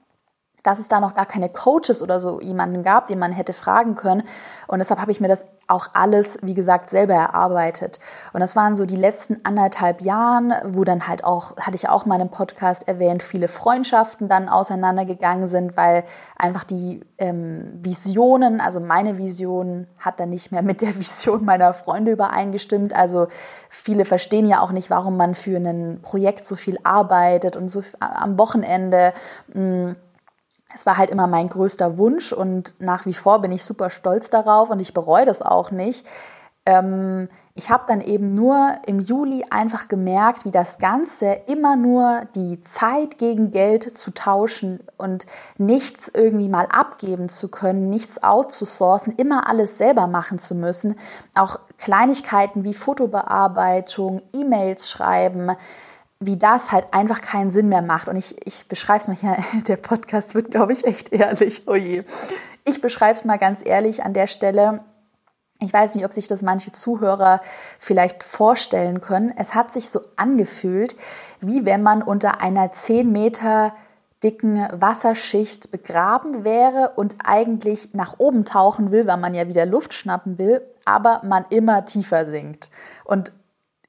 dass 0.64 0.80
es 0.80 0.88
da 0.88 1.00
noch 1.00 1.14
gar 1.14 1.26
keine 1.26 1.50
Coaches 1.50 2.02
oder 2.02 2.20
so 2.20 2.40
jemanden 2.42 2.84
gab, 2.84 3.08
den 3.08 3.20
man 3.20 3.34
hätte 3.34 3.54
fragen 3.54 3.96
können. 3.96 4.24
Und 4.68 4.80
deshalb 4.80 5.00
habe 5.00 5.12
ich 5.12 5.20
mir 5.20 5.28
das 5.28 5.46
auch 5.68 5.90
alles, 5.94 6.40
wie 6.42 6.54
gesagt, 6.54 6.90
selber 6.90 7.14
erarbeitet. 7.14 8.00
Und 8.32 8.40
das 8.40 8.56
waren 8.56 8.76
so 8.76 8.86
die 8.86 8.96
letzten 8.96 9.44
anderthalb 9.44 10.02
Jahren, 10.02 10.54
wo 10.66 10.84
dann 10.84 11.08
halt 11.08 11.24
auch, 11.24 11.58
hatte 11.58 11.76
ich 11.76 11.90
auch 11.90 12.06
mal 12.06 12.20
im 12.22 12.30
Podcast 12.30 12.88
erwähnt, 12.88 13.24
viele 13.24 13.48
Freundschaften 13.48 14.28
dann 14.28 14.50
auseinandergegangen 14.50 15.48
sind, 15.48 15.76
weil 15.76 16.04
einfach 16.38 16.64
die 16.64 17.02
ähm, 17.18 17.80
Visionen, 17.82 18.62
also 18.62 18.80
meine 18.80 19.18
Vision 19.18 19.88
hat 20.00 20.20
dann 20.20 20.30
nicht 20.30 20.52
mehr 20.52 20.62
mit 20.62 20.82
der 20.82 20.96
Vision 21.00 21.44
meiner 21.44 21.74
Freunde 21.74 22.12
übereingestimmt. 22.12 22.96
Also 22.96 23.28
viele 23.70 24.06
verstehen 24.06 24.46
ja 24.46 24.62
auch 24.62 24.72
nicht, 24.72 24.90
warum 24.90 25.18
man 25.18 25.36
für 25.36 25.58
ein 25.58 26.00
Projekt 26.02 26.46
so 26.46 26.56
viel 26.56 26.78
arbeitet 26.84 27.58
und 27.58 27.70
so 27.70 27.84
am 28.00 28.38
Wochenende. 28.38 29.14
Mh, 29.54 29.92
mm, 29.92 29.96
es 30.74 30.86
war 30.86 30.98
halt 30.98 31.10
immer 31.10 31.28
mein 31.28 31.50
größter 31.50 31.98
Wunsch 31.98 32.34
und 32.34 32.74
nach 32.80 33.06
wie 33.06 33.14
vor 33.14 33.42
bin 33.42 33.52
ich 33.52 33.64
super 33.64 33.90
stolz 33.90 34.30
darauf 34.30 34.70
und 34.70 34.80
ich 34.80 34.94
bereue 34.94 35.26
das 35.26 35.42
auch 35.42 35.72
nicht. 35.72 36.06
Ähm, 36.66 37.30
ich 37.56 37.70
habe 37.70 37.84
dann 37.88 38.02
eben 38.02 38.30
nur 38.30 38.78
im 38.88 39.00
Juli 39.00 39.46
einfach 39.52 39.88
gemerkt, 39.88 40.44
wie 40.44 40.52
das 40.52 40.80
Ganze 40.80 41.34
immer 41.46 41.76
nur 41.76 42.24
die 42.34 42.62
Zeit 42.62 43.20
gegen 43.20 43.52
Geld 43.52 43.96
zu 43.96 44.12
tauschen 44.12 44.80
und 44.98 45.28
nichts 45.60 46.08
irgendwie 46.12 46.50
mal 46.50 46.66
abgeben 46.66 47.30
zu 47.30 47.50
können, 47.50 47.92
nichts 47.92 48.24
outzusourcen, 48.24 49.14
immer 49.18 49.48
alles 49.48 49.78
selber 49.78 50.08
machen 50.08 50.40
zu 50.40 50.56
müssen. 50.56 50.96
Auch 51.36 51.60
Kleinigkeiten 51.78 52.64
wie 52.64 52.74
Fotobearbeitung, 52.74 54.24
E-Mails 54.34 54.90
schreiben, 54.90 55.52
wie 56.20 56.38
das 56.38 56.72
halt 56.72 56.94
einfach 56.94 57.22
keinen 57.22 57.52
Sinn 57.52 57.70
mehr 57.70 57.82
macht. 57.82 58.08
Und 58.08 58.16
ich, 58.16 58.36
ich 58.46 58.68
beschreibe 58.68 59.00
es 59.00 59.08
mal 59.08 59.18
hier, 59.18 59.38
der 59.68 59.78
Podcast 59.78 60.36
wird, 60.36 60.52
glaube 60.52 60.74
ich, 60.74 60.86
echt 60.86 61.12
ehrlich. 61.12 61.64
Oh 61.68 61.76
je. 61.76 62.04
Ich 62.66 62.82
beschreibe 62.82 63.14
es 63.14 63.26
mal 63.26 63.38
ganz 63.38 63.66
ehrlich 63.66 64.04
an 64.04 64.14
der 64.14 64.28
Stelle. 64.28 64.84
Ich 65.60 65.72
weiß 65.72 65.96
nicht, 65.96 66.06
ob 66.06 66.14
sich 66.14 66.28
das 66.28 66.42
manche 66.42 66.72
Zuhörer 66.72 67.42
vielleicht 67.80 68.24
vorstellen 68.24 69.02
können. 69.02 69.34
Es 69.38 69.56
hat 69.56 69.72
sich 69.74 69.90
so 69.90 70.02
angefühlt, 70.16 70.96
wie 71.42 71.66
wenn 71.66 71.84
man 71.84 72.02
unter 72.02 72.42
einer 72.42 72.72
10 72.72 73.12
Meter 73.12 73.74
dicken 74.24 74.66
Wasserschicht 74.72 75.70
begraben 75.70 76.46
wäre 76.46 76.94
und 76.96 77.18
eigentlich 77.26 77.94
nach 77.94 78.20
oben 78.20 78.46
tauchen 78.46 78.92
will, 78.92 79.06
weil 79.06 79.18
man 79.18 79.34
ja 79.34 79.48
wieder 79.48 79.66
Luft 79.66 79.94
schnappen 79.94 80.38
will, 80.38 80.62
aber 80.86 81.22
man 81.24 81.46
immer 81.50 81.86
tiefer 81.86 82.26
sinkt. 82.26 82.72
Und 83.04 83.34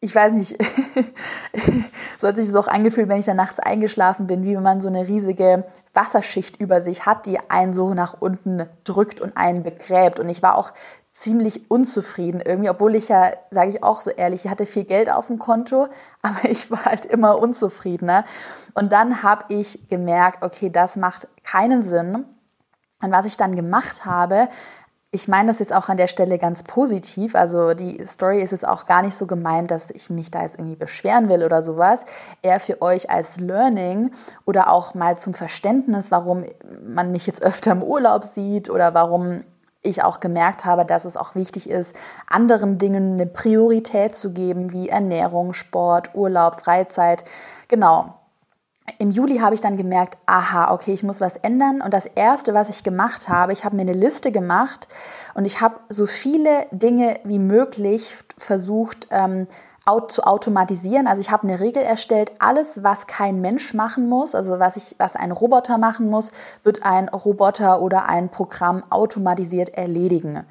ich 0.05 0.15
weiß 0.15 0.35
nicht, 0.35 0.57
so 2.19 2.29
hat 2.29 2.37
sich 2.37 2.47
das 2.47 2.57
auch 2.57 2.69
angefühlt, 2.69 3.09
wenn 3.09 3.19
ich 3.19 3.25
dann 3.25 3.39
nachts 3.39 3.59
eingeschlafen 3.59 4.27
bin, 4.27 4.45
wie 4.45 4.55
wenn 4.55 4.63
man 4.63 4.83
so 4.83 4.89
eine 4.89 5.09
riesige 5.09 5.65
Wasserschicht 5.95 6.61
über 6.61 6.83
sich 6.83 7.07
hat, 7.07 7.25
die 7.25 7.39
einen 7.49 7.73
so 7.73 7.95
nach 7.95 8.21
unten 8.21 8.69
drückt 8.85 9.23
und 9.23 9.37
einen 9.37 9.63
begräbt. 9.63 10.21
Und 10.21 10.29
ich 10.29 10.43
war 10.43 10.57
auch 10.57 10.73
ziemlich 11.13 11.71
unzufrieden 11.71 12.43
irgendwie, 12.45 12.69
obwohl 12.69 12.97
ich 12.97 13.09
ja, 13.09 13.31
sage 13.51 13.71
ich 13.71 13.83
auch 13.83 14.03
so 14.03 14.11
ehrlich, 14.11 14.45
ich 14.45 14.51
hatte 14.51 14.67
viel 14.67 14.85
Geld 14.85 15.11
auf 15.11 15.29
dem 15.29 15.39
Konto, 15.39 15.89
aber 16.23 16.45
ich 16.51 16.71
war 16.71 16.85
halt 16.85 17.07
immer 17.07 17.39
unzufriedener. 17.39 18.27
Und 18.75 18.93
dann 18.93 19.23
habe 19.23 19.45
ich 19.49 19.89
gemerkt, 19.89 20.43
okay, 20.43 20.69
das 20.69 20.97
macht 20.97 21.29
keinen 21.45 21.83
Sinn. 21.83 22.27
Und 23.01 23.11
was 23.11 23.25
ich 23.25 23.39
dann 23.39 23.57
gemacht 23.57 24.05
habe, 24.05 24.49
ich 25.15 25.29
meine 25.29 25.47
das 25.47 25.61
jetzt 25.61 25.73
auch 25.73 25.89
an 25.89 25.97
der 25.97 26.09
Stelle 26.09 26.39
ganz 26.39 26.65
positiv. 26.65 27.37
Also 27.37 27.73
die 27.73 28.05
Story 28.05 28.43
ist 28.43 28.53
es 28.53 28.65
auch 28.65 28.85
gar 28.85 29.01
nicht 29.01 29.15
so 29.15 29.27
gemeint, 29.27 29.71
dass 29.71 29.93
ich 29.93 30.11
mich 30.11 30.33
da 30.33 30.43
jetzt 30.43 30.59
irgendwie 30.59 30.75
beschweren 30.75 31.29
will 31.29 31.45
oder 31.45 31.63
sowas. 31.63 32.05
Eher 32.43 32.59
für 32.59 32.83
euch 32.83 33.11
als 33.11 33.39
Learning 33.39 34.11
oder 34.45 34.71
auch 34.71 34.95
mal 34.95 35.17
zum 35.17 35.33
Verständnis, 35.33 36.11
warum 36.11 36.45
man 36.85 37.13
mich 37.13 37.29
jetzt 37.29 37.45
öfter 37.45 37.71
im 37.71 37.83
Urlaub 37.85 38.25
sieht 38.25 38.69
oder 38.69 38.93
warum 38.93 39.45
ich 39.83 40.03
auch 40.03 40.19
gemerkt 40.19 40.65
habe, 40.65 40.85
dass 40.85 41.05
es 41.05 41.17
auch 41.17 41.37
wichtig 41.37 41.71
ist, 41.71 41.95
anderen 42.27 42.79
Dingen 42.79 43.13
eine 43.13 43.27
Priorität 43.27 44.17
zu 44.17 44.33
geben, 44.33 44.73
wie 44.73 44.89
Ernährung, 44.89 45.53
Sport, 45.53 46.15
Urlaub, 46.15 46.61
Freizeit. 46.61 47.23
Genau. 47.69 48.15
Im 48.99 49.11
Juli 49.11 49.39
habe 49.39 49.55
ich 49.55 49.63
dann 49.63 49.79
gemerkt, 49.79 50.19
aha, 50.27 50.73
okay, 50.73 50.93
ich 50.93 51.03
muss 51.03 51.21
was 51.21 51.37
ändern. 51.37 51.81
Und 51.81 51.95
das 51.95 52.05
Erste, 52.05 52.53
was 52.53 52.69
ich 52.69 52.85
gemacht 52.85 53.29
habe, 53.29 53.53
ich 53.53 53.65
habe 53.65 53.77
mir 53.77 53.83
eine 53.83 53.95
Liste 53.95 54.31
gemacht 54.31 54.89
und 55.35 55.47
ich 55.47 55.61
habe 55.61 55.77
so 55.89 56.07
viele 56.07 56.67
Dinge 56.71 57.19
wie 57.25 57.39
möglich 57.39 58.17
versucht, 58.37 59.09
ähm, 59.11 59.47
zu 60.09 60.25
automatisieren. 60.25 61.07
Also 61.07 61.21
ich 61.21 61.31
habe 61.31 61.47
eine 61.47 61.61
Regel 61.61 61.83
erstellt, 61.83 62.33
alles, 62.39 62.83
was 62.83 63.07
kein 63.07 63.43
Mensch 63.43 63.75
machen 63.75 64.09
muss, 64.09 64.35
also 64.35 64.59
was, 64.59 64.77
ich, 64.77 64.97
was 64.99 65.15
ein 65.15 65.31
Roboter 65.31 65.77
machen 65.77 66.09
muss, 66.09 66.33
wird 66.63 66.85
ein 66.85 67.11
Roboter 67.11 67.83
oder 67.83 68.07
ein 68.07 68.31
Programm 68.31 68.83
automatisiert 68.89 69.71
erledigen. 69.71 70.45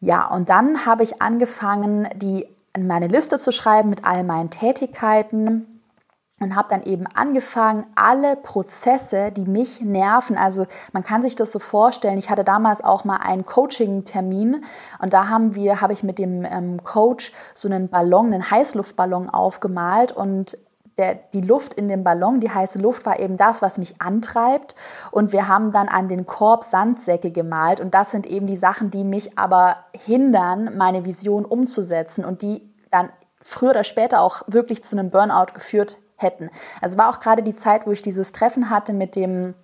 Ja, 0.00 0.28
und 0.28 0.48
dann 0.48 0.86
habe 0.86 1.02
ich 1.02 1.20
angefangen, 1.20 2.08
die 2.14 2.46
meine 2.78 3.08
Liste 3.08 3.40
zu 3.40 3.50
schreiben 3.50 3.90
mit 3.90 4.04
all 4.04 4.22
meinen 4.22 4.50
Tätigkeiten 4.50 5.77
und 6.40 6.54
habe 6.54 6.68
dann 6.70 6.82
eben 6.84 7.06
angefangen, 7.14 7.86
alle 7.94 8.36
Prozesse, 8.36 9.32
die 9.32 9.44
mich 9.44 9.80
nerven, 9.80 10.36
also 10.36 10.66
man 10.92 11.04
kann 11.04 11.22
sich 11.22 11.36
das 11.36 11.52
so 11.52 11.58
vorstellen, 11.58 12.18
ich 12.18 12.30
hatte 12.30 12.44
damals 12.44 12.82
auch 12.82 13.04
mal 13.04 13.16
einen 13.16 13.44
Coaching-Termin 13.44 14.64
und 15.00 15.12
da 15.12 15.28
haben 15.28 15.54
wir, 15.54 15.80
habe 15.80 15.92
ich 15.92 16.02
mit 16.02 16.18
dem 16.18 16.44
ähm, 16.44 16.82
Coach 16.84 17.32
so 17.54 17.68
einen 17.68 17.88
Ballon, 17.88 18.32
einen 18.32 18.50
Heißluftballon 18.50 19.30
aufgemalt 19.30 20.12
und 20.12 20.56
der, 20.98 21.14
die 21.14 21.40
Luft 21.40 21.74
in 21.74 21.88
dem 21.88 22.02
Ballon, 22.02 22.40
die 22.40 22.50
heiße 22.50 22.78
Luft 22.80 23.06
war 23.06 23.18
eben 23.20 23.36
das, 23.36 23.62
was 23.62 23.78
mich 23.78 24.02
antreibt. 24.02 24.74
Und 25.12 25.32
wir 25.32 25.46
haben 25.46 25.70
dann 25.70 25.88
an 25.88 26.08
den 26.08 26.26
Korb 26.26 26.64
Sandsäcke 26.64 27.30
gemalt. 27.30 27.80
Und 27.80 27.94
das 27.94 28.10
sind 28.10 28.26
eben 28.26 28.48
die 28.48 28.56
Sachen, 28.56 28.90
die 28.90 29.04
mich 29.04 29.38
aber 29.38 29.76
hindern, 29.92 30.76
meine 30.76 31.04
Vision 31.04 31.44
umzusetzen 31.44 32.24
und 32.24 32.42
die 32.42 32.68
dann 32.90 33.10
früher 33.40 33.70
oder 33.70 33.84
später 33.84 34.20
auch 34.20 34.42
wirklich 34.48 34.82
zu 34.82 34.98
einem 34.98 35.10
Burnout 35.10 35.52
geführt 35.54 35.98
hätten. 36.18 36.50
Also 36.82 36.98
war 36.98 37.08
auch 37.08 37.20
gerade 37.20 37.42
die 37.42 37.56
Zeit, 37.56 37.86
wo 37.86 37.92
ich 37.92 38.02
dieses 38.02 38.32
Treffen 38.32 38.68
hatte 38.68 38.92
mit 38.92 39.16
dem 39.16 39.54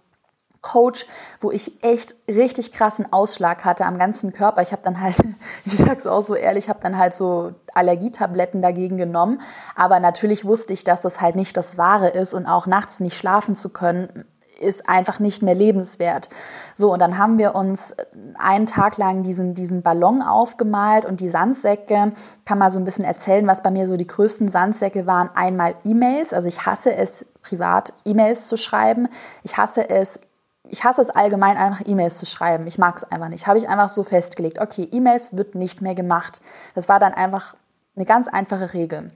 Coach, 0.62 1.06
wo 1.40 1.50
ich 1.50 1.84
echt 1.84 2.16
richtig 2.26 2.72
krassen 2.72 3.12
Ausschlag 3.12 3.66
hatte 3.66 3.84
am 3.84 3.98
ganzen 3.98 4.32
Körper. 4.32 4.62
Ich 4.62 4.72
habe 4.72 4.80
dann 4.82 4.98
halt, 5.00 5.16
ich 5.66 5.76
sag's 5.76 6.06
auch 6.06 6.22
so 6.22 6.34
ehrlich, 6.34 6.70
habe 6.70 6.80
dann 6.82 6.96
halt 6.96 7.14
so 7.14 7.52
Allergietabletten 7.74 8.62
dagegen 8.62 8.96
genommen, 8.96 9.42
aber 9.76 10.00
natürlich 10.00 10.46
wusste 10.46 10.72
ich, 10.72 10.82
dass 10.82 11.02
das 11.02 11.20
halt 11.20 11.36
nicht 11.36 11.56
das 11.56 11.76
Wahre 11.76 12.08
ist 12.08 12.32
und 12.32 12.46
auch 12.46 12.66
nachts 12.66 13.00
nicht 13.00 13.18
schlafen 13.18 13.56
zu 13.56 13.68
können 13.68 14.24
ist 14.64 14.88
einfach 14.88 15.20
nicht 15.20 15.42
mehr 15.42 15.54
lebenswert. 15.54 16.28
So, 16.74 16.92
und 16.92 16.98
dann 16.98 17.18
haben 17.18 17.38
wir 17.38 17.54
uns 17.54 17.94
einen 18.38 18.66
Tag 18.66 18.96
lang 18.96 19.22
diesen, 19.22 19.54
diesen 19.54 19.82
Ballon 19.82 20.22
aufgemalt 20.22 21.04
und 21.04 21.20
die 21.20 21.28
Sandsäcke. 21.28 22.12
Kann 22.44 22.58
mal 22.58 22.72
so 22.72 22.78
ein 22.78 22.84
bisschen 22.84 23.04
erzählen, 23.04 23.46
was 23.46 23.62
bei 23.62 23.70
mir 23.70 23.86
so 23.86 23.96
die 23.96 24.06
größten 24.06 24.48
Sandsäcke 24.48 25.06
waren. 25.06 25.30
Einmal 25.34 25.74
E-Mails, 25.84 26.32
also 26.32 26.48
ich 26.48 26.66
hasse 26.66 26.94
es, 26.94 27.26
privat 27.42 27.92
E-Mails 28.04 28.48
zu 28.48 28.56
schreiben. 28.56 29.08
Ich 29.42 29.56
hasse 29.56 29.88
es, 29.88 30.20
ich 30.68 30.82
hasse 30.84 31.02
es 31.02 31.10
allgemein, 31.10 31.56
einfach 31.56 31.86
E-Mails 31.86 32.18
zu 32.18 32.26
schreiben. 32.26 32.66
Ich 32.66 32.78
mag 32.78 32.96
es 32.96 33.04
einfach 33.04 33.28
nicht. 33.28 33.46
Habe 33.46 33.58
ich 33.58 33.68
einfach 33.68 33.88
so 33.88 34.02
festgelegt. 34.02 34.58
Okay, 34.60 34.88
E-Mails 34.90 35.36
wird 35.36 35.54
nicht 35.54 35.82
mehr 35.82 35.94
gemacht. 35.94 36.40
Das 36.74 36.88
war 36.88 36.98
dann 36.98 37.12
einfach 37.12 37.54
eine 37.96 38.06
ganz 38.06 38.28
einfache 38.28 38.74
Regel. 38.74 39.12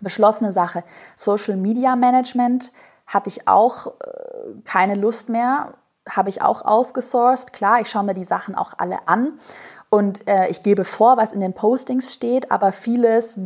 Beschlossene 0.00 0.52
Sache. 0.52 0.84
Social 1.16 1.56
Media 1.56 1.96
Management 1.96 2.72
hatte 3.06 3.28
ich 3.28 3.46
auch 3.48 3.86
äh, 3.86 3.90
keine 4.64 4.94
Lust 4.94 5.28
mehr, 5.28 5.74
habe 6.08 6.28
ich 6.28 6.42
auch 6.42 6.64
ausgesourced. 6.64 7.52
Klar, 7.52 7.80
ich 7.80 7.88
schaue 7.88 8.04
mir 8.04 8.14
die 8.14 8.24
Sachen 8.24 8.54
auch 8.54 8.74
alle 8.76 9.08
an 9.08 9.38
und 9.94 10.26
äh, 10.26 10.48
ich 10.48 10.64
gebe 10.64 10.84
vor, 10.84 11.16
was 11.16 11.32
in 11.32 11.38
den 11.38 11.52
Postings 11.52 12.12
steht, 12.12 12.50
aber 12.50 12.72
vieles, 12.72 13.38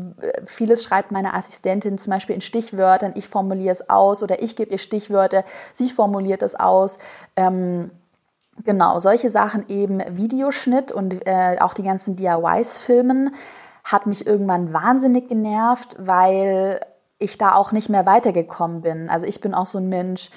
vieles 0.47 0.83
schreibt 0.83 1.13
meine 1.13 1.35
Assistentin 1.35 1.99
zum 1.99 2.11
Beispiel 2.11 2.35
in 2.35 2.41
Stichwörtern, 2.41 3.13
ich 3.17 3.29
formuliere 3.29 3.73
es 3.73 3.91
aus 3.91 4.23
oder 4.23 4.43
ich 4.43 4.57
gebe 4.57 4.71
ihr 4.73 4.79
Stichwörter, 4.79 5.45
sie 5.75 5.91
formuliert 5.91 6.43
es 6.43 6.55
aus. 6.55 6.97
Ähm, 7.37 7.91
genau, 8.65 8.99
solche 8.99 9.29
Sachen 9.29 9.69
eben 9.69 10.01
Videoschnitt 10.17 10.91
und 10.91 11.27
äh, 11.27 11.59
auch 11.61 11.75
die 11.75 11.83
ganzen 11.83 12.17
DIYs 12.17 12.79
filmen 12.79 13.35
hat 13.85 14.07
mich 14.07 14.27
irgendwann 14.27 14.73
wahnsinnig 14.73 15.29
genervt, 15.29 15.97
weil 15.99 16.81
ich 17.19 17.39
da 17.39 17.55
auch 17.55 17.73
nicht 17.73 17.89
mehr 17.89 18.07
weitergekommen 18.07 18.83
bin. 18.83 19.11
Also 19.11 19.27
ich 19.27 19.41
bin 19.41 19.55
auch 19.55 19.67
so 19.67 19.79
ein 19.79 19.89
Mensch, 19.89 20.31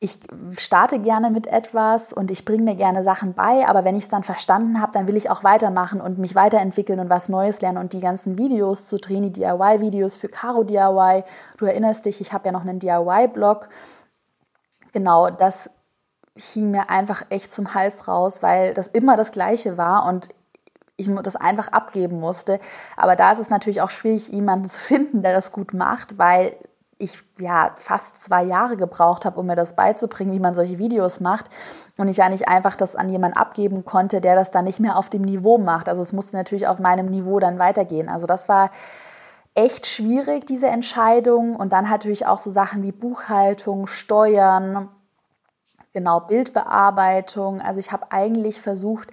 ich 0.00 0.20
starte 0.56 1.00
gerne 1.00 1.28
mit 1.30 1.48
etwas 1.48 2.12
und 2.12 2.30
ich 2.30 2.44
bringe 2.44 2.62
mir 2.62 2.76
gerne 2.76 3.02
Sachen 3.02 3.34
bei, 3.34 3.66
aber 3.66 3.84
wenn 3.84 3.96
ich 3.96 4.04
es 4.04 4.08
dann 4.08 4.22
verstanden 4.22 4.80
habe, 4.80 4.92
dann 4.92 5.08
will 5.08 5.16
ich 5.16 5.28
auch 5.28 5.42
weitermachen 5.42 6.00
und 6.00 6.18
mich 6.18 6.36
weiterentwickeln 6.36 7.00
und 7.00 7.10
was 7.10 7.28
Neues 7.28 7.60
lernen 7.60 7.78
und 7.78 7.92
die 7.92 8.00
ganzen 8.00 8.38
Videos 8.38 8.86
zu 8.86 8.98
drehen, 8.98 9.24
die 9.24 9.32
DIY-Videos 9.32 10.14
für 10.14 10.28
Caro 10.28 10.62
DIY. 10.62 11.24
Du 11.56 11.64
erinnerst 11.64 12.06
dich, 12.06 12.20
ich 12.20 12.32
habe 12.32 12.46
ja 12.46 12.52
noch 12.52 12.60
einen 12.60 12.78
DIY-Blog. 12.78 13.68
Genau, 14.92 15.30
das 15.30 15.72
hing 16.36 16.70
mir 16.70 16.90
einfach 16.90 17.24
echt 17.30 17.52
zum 17.52 17.74
Hals 17.74 18.06
raus, 18.06 18.40
weil 18.40 18.74
das 18.74 18.86
immer 18.86 19.16
das 19.16 19.32
Gleiche 19.32 19.76
war 19.76 20.06
und 20.06 20.28
ich 20.98 21.08
das 21.22 21.36
einfach 21.36 21.68
abgeben 21.68 22.20
musste. 22.20 22.60
Aber 22.96 23.16
da 23.16 23.30
ist 23.30 23.38
es 23.38 23.50
natürlich 23.50 23.80
auch 23.80 23.90
schwierig, 23.90 24.28
jemanden 24.28 24.66
zu 24.66 24.78
finden, 24.78 25.22
der 25.22 25.32
das 25.32 25.52
gut 25.52 25.72
macht, 25.72 26.18
weil 26.18 26.56
ich 26.98 27.22
ja 27.38 27.72
fast 27.76 28.20
zwei 28.22 28.42
Jahre 28.42 28.76
gebraucht 28.76 29.24
habe, 29.24 29.38
um 29.38 29.46
mir 29.46 29.54
das 29.54 29.76
beizubringen, 29.76 30.32
wie 30.32 30.40
man 30.40 30.56
solche 30.56 30.78
Videos 30.78 31.20
macht. 31.20 31.48
Und 31.96 32.08
ich 32.08 32.16
ja 32.16 32.28
nicht 32.28 32.48
einfach 32.48 32.74
das 32.74 32.96
an 32.96 33.08
jemanden 33.08 33.38
abgeben 33.38 33.84
konnte, 33.84 34.20
der 34.20 34.34
das 34.34 34.50
dann 34.50 34.64
nicht 34.64 34.80
mehr 34.80 34.96
auf 34.96 35.08
dem 35.08 35.22
Niveau 35.22 35.58
macht. 35.58 35.88
Also 35.88 36.02
es 36.02 36.12
musste 36.12 36.36
natürlich 36.36 36.66
auf 36.66 36.80
meinem 36.80 37.06
Niveau 37.06 37.38
dann 37.38 37.60
weitergehen. 37.60 38.08
Also 38.08 38.26
das 38.26 38.48
war 38.48 38.72
echt 39.54 39.86
schwierig, 39.86 40.46
diese 40.46 40.66
Entscheidung. 40.66 41.54
Und 41.54 41.72
dann 41.72 41.88
natürlich 41.88 42.26
auch 42.26 42.40
so 42.40 42.50
Sachen 42.50 42.82
wie 42.82 42.92
Buchhaltung, 42.92 43.86
Steuern, 43.86 44.88
genau, 45.92 46.18
Bildbearbeitung. 46.20 47.60
Also 47.60 47.78
ich 47.78 47.92
habe 47.92 48.10
eigentlich 48.10 48.60
versucht, 48.60 49.10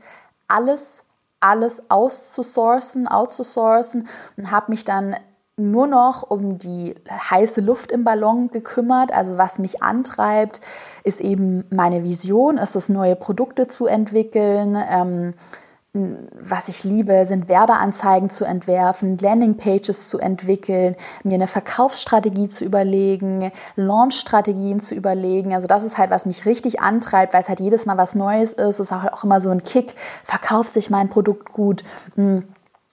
alles 0.47 1.04
alles 1.45 1.89
auszusourcen, 1.89 3.07
outzusourcen 3.07 4.07
und 4.35 4.49
habe 4.49 4.71
mich 4.71 4.83
dann 4.83 5.15
nur 5.57 5.87
noch 5.87 6.23
um 6.23 6.57
die 6.57 6.95
heiße 7.09 7.61
Luft 7.61 7.91
im 7.91 8.03
Ballon 8.03 8.49
gekümmert. 8.49 9.13
Also 9.13 9.37
was 9.37 9.59
mich 9.59 9.81
antreibt, 9.81 10.59
ist 11.03 11.21
eben 11.21 11.65
meine 11.69 12.03
Vision, 12.03 12.57
ist 12.57 12.75
es 12.75 12.89
neue 12.89 13.15
Produkte 13.15 13.67
zu 13.67 13.85
entwickeln. 13.85 14.75
Ähm, 14.89 15.33
was 16.41 16.67
ich 16.67 16.83
liebe, 16.83 17.25
sind 17.25 17.47
Werbeanzeigen 17.47 18.29
zu 18.29 18.43
entwerfen, 18.43 19.17
Landingpages 19.17 20.09
zu 20.09 20.19
entwickeln, 20.19 20.95
mir 21.23 21.35
eine 21.35 21.47
Verkaufsstrategie 21.47 22.49
zu 22.49 22.65
überlegen, 22.65 23.51
Launchstrategien 23.77 24.81
zu 24.81 24.93
überlegen. 24.93 25.53
Also 25.53 25.67
das 25.67 25.83
ist 25.83 25.97
halt, 25.97 26.09
was 26.09 26.25
mich 26.25 26.45
richtig 26.45 26.81
antreibt, 26.81 27.33
weil 27.33 27.41
es 27.41 27.49
halt 27.49 27.61
jedes 27.61 27.85
Mal 27.85 27.97
was 27.97 28.13
Neues 28.13 28.51
ist. 28.51 28.79
Es 28.79 28.91
ist 28.91 28.91
auch 28.91 29.23
immer 29.23 29.39
so 29.39 29.49
ein 29.51 29.63
Kick. 29.63 29.95
Verkauft 30.23 30.73
sich 30.73 30.89
mein 30.89 31.09
Produkt 31.09 31.53
gut? 31.53 31.83
Hm, 32.15 32.43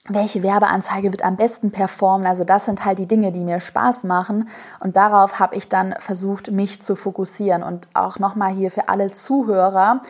welche 0.09 0.43
Werbeanzeige 0.43 1.13
wird 1.13 1.25
am 1.25 1.37
besten 1.37 1.71
performen? 1.71 2.27
Also 2.27 2.45
das 2.45 2.65
sind 2.65 2.85
halt 2.85 2.99
die 2.99 3.07
Dinge, 3.07 3.33
die 3.33 3.45
mir 3.45 3.61
Spaß 3.61 4.05
machen. 4.05 4.49
Und 4.81 4.97
darauf 4.97 5.41
habe 5.41 5.57
ich 5.57 5.69
dann 5.69 5.95
versucht, 5.99 6.51
mich 6.51 6.83
zu 6.83 6.97
fokussieren. 6.97 7.63
Und 7.63 7.89
auch 7.95 8.19
nochmal 8.19 8.53
hier 8.53 8.71
für 8.71 8.89
alle 8.89 9.13
Zuhörer, 9.13 10.03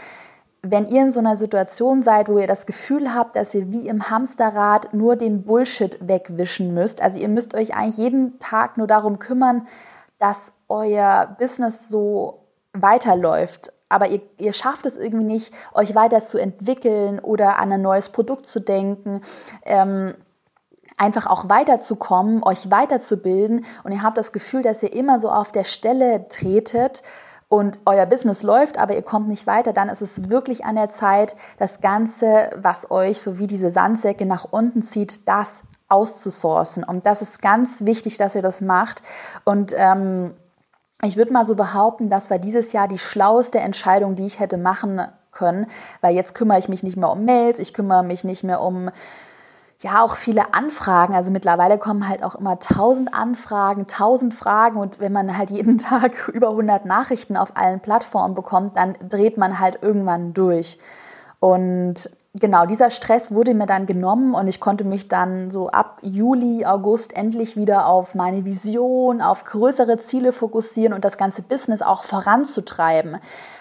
wenn 0.63 0.87
ihr 0.87 1.03
in 1.03 1.11
so 1.11 1.19
einer 1.19 1.37
Situation 1.37 2.03
seid, 2.03 2.29
wo 2.29 2.39
ihr 2.39 2.47
das 2.47 2.67
Gefühl 2.67 3.13
habt, 3.13 3.35
dass 3.35 3.53
ihr 3.53 3.73
wie 3.73 3.89
im 3.89 4.09
Hamsterrad 4.11 4.95
nur 4.95 5.17
den 5.17 5.43
Bullshit 5.43 5.99
wegwischen 6.01 6.73
müsst, 6.73 7.03
also 7.03 7.19
ihr 7.19 7.29
müsst 7.29 7.55
euch 7.55 7.75
eigentlich 7.75 7.97
jeden 7.97 8.39
Tag 8.39 8.79
nur 8.79 8.87
darum 8.87 9.19
kümmern, 9.19 9.67
dass 10.21 10.53
euer 10.69 11.37
Business 11.39 11.89
so 11.89 12.45
weiterläuft, 12.73 13.73
aber 13.89 14.07
ihr, 14.09 14.21
ihr 14.39 14.53
schafft 14.53 14.87
es 14.87 14.97
irgendwie 14.97 15.25
nicht, 15.25 15.53
euch 15.75 15.97
weiterzuentwickeln 15.97 17.19
oder 17.19 17.59
an 17.59 17.73
ein 17.73 17.83
neues 17.83 18.09
Produkt 18.09 18.47
zu 18.47 18.61
denken. 18.61 19.21
Ähm, 19.65 20.15
einfach 20.97 21.27
auch 21.27 21.49
weiterzukommen, 21.49 22.45
euch 22.45 22.71
weiterzubilden 22.71 23.65
und 23.83 23.93
ihr 23.93 24.03
habt 24.03 24.17
das 24.17 24.33
Gefühl, 24.33 24.63
dass 24.63 24.83
ihr 24.83 24.93
immer 24.93 25.19
so 25.19 25.31
auf 25.31 25.51
der 25.51 25.65
Stelle 25.65 26.29
tretet 26.29 27.03
und 27.53 27.81
euer 27.85 28.07
Business 28.07 28.43
läuft, 28.43 28.79
aber 28.79 28.97
ihr 28.97 29.03
kommt 29.03 29.29
nicht 29.29 29.47
weiter, 29.47 29.75
dann 29.75 29.91
ist 29.91 30.01
es 30.01 30.31
wirklich 30.31 30.65
an 30.65 30.75
der 30.75 30.89
Zeit, 30.89 31.37
das 31.59 31.83
Ganze, 31.83 32.49
was 32.57 32.91
euch 32.91 33.21
so 33.21 33.39
wie 33.39 33.47
diese 33.47 33.69
Sandsäcke 33.69 34.25
nach 34.25 34.47
unten 34.51 34.83
zieht, 34.83 35.29
das 35.29 35.61
auszusourcen. 35.91 36.83
Und 36.83 37.05
das 37.05 37.21
ist 37.21 37.43
ganz 37.43 37.85
wichtig, 37.85 38.17
dass 38.17 38.35
ihr 38.35 38.41
das 38.41 38.63
macht. 38.63 39.03
Und 39.45 39.75
ähm, 39.77 40.33
ich 41.05 41.19
würde 41.19 41.35
mal 41.35 41.45
so 41.45 41.55
behaupten, 41.55 42.09
das 42.09 42.31
war 42.31 42.39
dieses 42.39 42.73
Jahr 42.73 42.89
die 42.89 42.97
schlaueste 42.97 43.59
Entscheidung, 43.59 44.15
die 44.15 44.25
ich 44.25 44.41
hätte 44.41 44.57
machen 44.57 45.03
können, 45.31 45.67
weil 46.01 46.15
jetzt 46.15 46.35
kümmere 46.35 46.59
ich 46.59 46.71
mich 46.71 46.83
nicht 46.83 46.97
mehr 46.97 47.11
um 47.11 47.27
Mails, 47.27 47.59
ich 47.59 47.75
kümmere 47.75 48.03
mich 48.03 48.25
nicht 48.25 48.45
mehr 48.45 48.63
um 48.63 48.91
ja 49.83 50.03
auch 50.03 50.17
viele 50.17 50.55
Anfragen. 50.55 51.15
Also 51.15 51.31
mittlerweile 51.31 51.79
kommen 51.79 52.09
halt 52.09 52.23
auch 52.23 52.35
immer 52.35 52.59
tausend 52.59 53.15
Anfragen, 53.15 53.87
tausend 53.87 54.35
Fragen 54.35 54.79
und 54.79 55.01
wenn 55.01 55.13
man 55.13 55.37
halt 55.37 55.51
jeden 55.51 55.79
Tag 55.79 56.29
über 56.29 56.51
100 56.51 56.85
Nachrichten 56.87 57.37
auf 57.37 57.57
allen 57.57 57.81
Plattformen 57.81 58.35
bekommt, 58.35 58.77
dann 58.77 58.97
dreht 59.09 59.37
man 59.37 59.59
halt 59.59 59.79
irgendwann 59.83 60.35
durch. 60.35 60.79
Und 61.41 62.09
genau, 62.35 62.67
dieser 62.67 62.91
Stress 62.91 63.33
wurde 63.33 63.55
mir 63.55 63.67
dann 63.67 63.87
genommen 63.87 64.35
und 64.35 64.47
ich 64.47 64.61
konnte 64.61 64.85
mich 64.85 65.09
dann 65.09 65.51
so 65.51 65.69
ab 65.69 65.99
Juli, 66.03 66.65
August 66.65 67.17
endlich 67.17 67.57
wieder 67.57 67.87
auf 67.87 68.15
meine 68.15 68.45
Vision, 68.45 69.21
auf 69.21 69.45
größere 69.45 69.99
Ziele 69.99 70.33
fokussieren 70.33 70.93
und 70.93 71.05
das 71.05 71.17
ganze 71.17 71.43
Business 71.43 71.83
auch 71.83 72.05
voranzutreiben. 72.05 73.19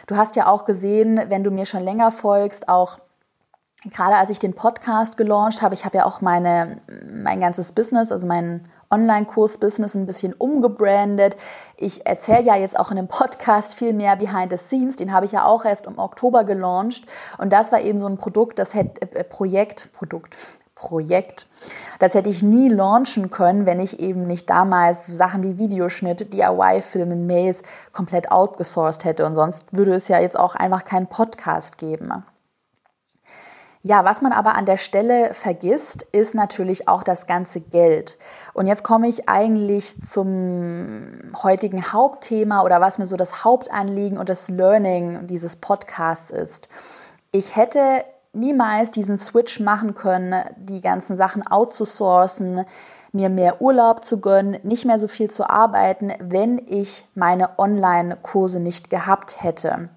Du 0.08 0.16
hast 0.16 0.36
ja 0.36 0.48
auch 0.48 0.66
gesehen, 0.66 1.20
wenn 1.30 1.44
du 1.44 1.52
mir 1.52 1.66
schon 1.66 1.84
länger 1.84 2.12
folgst, 2.12 2.70
auch 2.70 3.00
gerade 3.90 4.16
als 4.16 4.30
ich 4.30 4.40
den 4.40 4.54
Podcast 4.54 5.18
gelauncht 5.18 5.62
habe, 5.62 5.74
ich 5.74 5.86
habe 5.86 5.98
ja 5.98 6.06
auch 6.06 6.22
meine, 6.22 6.82
mein 7.12 7.40
ganzes 7.40 7.72
Business, 7.72 8.12
also 8.12 8.28
mein 8.28 8.68
Online-Kurs-Business 8.92 9.96
ein 9.96 10.06
bisschen 10.06 10.34
umgebrandet. 10.34 11.38
Ich 11.78 12.06
erzähle 12.06 12.44
ja 12.44 12.56
jetzt 12.56 12.78
auch 12.78 12.92
in 12.92 12.98
dem 12.98 13.08
Podcast 13.08 13.76
viel 13.76 13.94
mehr 13.94 14.18
behind 14.18 14.52
the 14.52 14.58
scenes. 14.58 14.98
Den 14.98 15.14
habe 15.14 15.26
ich 15.26 15.32
ja 15.32 15.46
auch 15.46 15.66
erst 15.66 15.86
im 15.86 15.98
Oktober 15.98 16.44
gelauncht. 16.44 17.06
Und 17.38 17.54
das 17.54 17.72
war 17.72 17.82
eben 17.82 17.98
so 17.98 18.08
ein 18.08 18.18
Produkt, 18.18 18.60
das 18.60 18.74
hätte, 18.74 19.02
äh, 19.16 19.24
Projekt, 19.24 19.92
Produkt, 19.94 20.36
Projekt. 20.76 21.48
Das 22.00 22.14
hätte 22.14 22.30
ich 22.30 22.44
nie 22.44 22.68
launchen 22.68 23.32
können, 23.32 23.66
wenn 23.66 23.80
ich 23.80 24.00
eben 24.00 24.28
nicht 24.28 24.50
damals 24.50 25.06
Sachen 25.06 25.42
wie 25.44 25.58
Videoschnitt, 25.58 26.34
DIY-Filmen, 26.34 27.28
Mails 27.28 27.64
komplett 27.94 28.32
outgesourced 28.32 29.06
hätte. 29.06 29.26
Und 29.26 29.36
sonst 29.36 29.68
würde 29.72 29.94
es 29.94 30.08
ja 30.10 30.20
jetzt 30.20 30.38
auch 30.38 30.56
einfach 30.56 30.84
keinen 30.84 31.08
Podcast 31.08 31.78
geben. 31.78 32.24
Ja, 33.84 34.06
was 34.06 34.22
man 34.22 34.32
aber 34.32 34.56
an 34.56 34.68
der 34.68 34.78
Stelle 34.78 35.34
vergisst, 35.34 36.04
ist 36.12 36.36
natürlich 36.36 36.88
auch 36.88 37.02
das 37.02 37.26
ganze 37.26 37.62
Geld. 37.62 38.20
Und 38.54 38.68
jetzt 38.68 38.84
komme 38.84 39.08
ich 39.08 39.28
eigentlich 39.28 40.00
zum 40.02 41.34
heutigen 41.42 41.92
Hauptthema 41.92 42.62
oder 42.62 42.80
was 42.80 43.00
mir 43.00 43.08
so 43.08 43.18
das 43.18 43.44
Hauptanliegen 43.44 44.20
und 44.20 44.30
das 44.30 44.50
Learning 44.50 45.26
dieses 45.26 45.56
Podcasts 45.56 46.30
ist. 46.30 46.70
Ich 47.32 47.56
hätte 47.56 48.06
niemals 48.34 48.92
diesen 48.92 49.18
Switch 49.18 49.60
machen 49.60 49.96
können, 49.96 50.46
die 50.58 50.82
ganzen 50.82 51.16
Sachen 51.16 51.46
outzusourcen, 51.46 52.66
mir 53.14 53.30
mehr 53.30 53.62
Urlaub 53.62 54.06
zu 54.06 54.22
gönnen, 54.22 54.60
nicht 54.64 54.86
mehr 54.86 55.00
so 55.00 55.08
viel 55.08 55.32
zu 55.32 55.50
arbeiten, 55.50 56.14
wenn 56.20 56.60
ich 56.60 57.06
meine 57.16 57.58
Online-Kurse 57.58 58.60
nicht 58.60 58.92
gehabt 58.92 59.42
hätte. 59.44 59.90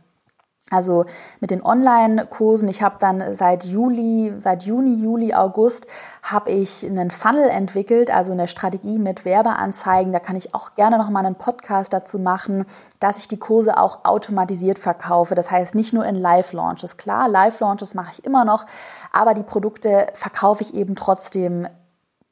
Also 0.75 1.05
mit 1.41 1.51
den 1.51 1.65
Online-Kursen, 1.65 2.69
ich 2.69 2.83
habe 2.83 2.97
dann 2.99 3.35
seit 3.35 3.65
Juli, 3.65 4.35
seit 4.39 4.65
Juni, 4.65 4.95
Juli, 4.95 5.33
August 5.35 5.87
habe 6.23 6.51
ich 6.51 6.85
einen 6.85 7.11
Funnel 7.11 7.49
entwickelt, 7.49 8.11
also 8.11 8.33
eine 8.33 8.49
Strategie 8.49 8.99
mit 8.99 9.25
Werbeanzeigen. 9.25 10.13
Da 10.13 10.19
kann 10.19 10.37
ich 10.37 10.55
auch 10.55 10.75
gerne 10.75 10.99
noch 10.99 11.11
mal 11.11 11.25
einen 11.25 11.37
Podcast 11.37 11.93
dazu 11.93 12.19
machen, 12.19 12.67
dass 12.99 13.19
ich 13.19 13.29
die 13.29 13.39
Kurse 13.39 13.79
auch 13.79 14.05
automatisiert 14.05 14.79
verkaufe. 14.79 15.35
Das 15.35 15.51
heißt 15.51 15.75
nicht 15.75 15.93
nur 15.93 16.05
in 16.07 16.17
Live-Launches. 16.17 16.97
Klar, 16.97 17.29
Live-Launches 17.29 17.95
mache 17.95 18.13
ich 18.13 18.25
immer 18.25 18.45
noch, 18.45 18.67
aber 19.13 19.35
die 19.35 19.43
Produkte 19.43 20.07
verkaufe 20.15 20.63
ich 20.65 20.75
eben 20.75 20.97
trotzdem 20.97 21.69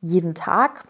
jeden 0.01 0.35
Tag 0.35 0.85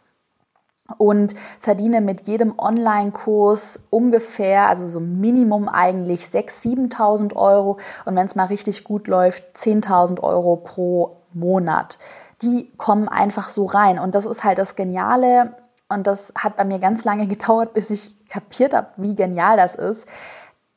und 0.99 1.35
verdiene 1.61 2.01
mit 2.01 2.27
jedem 2.27 2.59
Online-Kurs 2.59 3.85
ungefähr, 3.91 4.69
also 4.69 4.89
so 4.89 5.01
Minimum 5.01 5.69
eigentlich 5.69 6.23
6.000, 6.23 6.93
7.000 6.93 7.37
Euro. 7.37 7.79
Und 8.05 8.17
wenn 8.17 8.27
es 8.27 8.35
mal 8.35 8.47
richtig 8.47 8.85
gut 8.85 9.09
läuft, 9.09 9.45
10.000 9.57 10.21
Euro 10.23 10.57
pro 10.57 11.17
Monat. 11.33 11.99
Die 12.43 12.71
kommen 12.77 13.09
einfach 13.09 13.49
so 13.49 13.67
rein. 13.67 13.99
Und 13.99 14.15
das 14.15 14.27
ist 14.27 14.45
halt 14.45 14.59
das 14.59 14.77
Geniale. 14.77 15.55
Und 15.89 16.07
das 16.07 16.33
hat 16.37 16.57
bei 16.57 16.65
mir 16.65 16.79
ganz 16.79 17.05
lange 17.05 17.27
gedauert, 17.29 17.75
bis 17.75 17.91
ich 17.91 18.29
kapiert 18.29 18.75
habe, 18.75 18.89
wie 18.97 19.15
genial 19.15 19.57
das 19.57 19.75
ist 19.75 20.07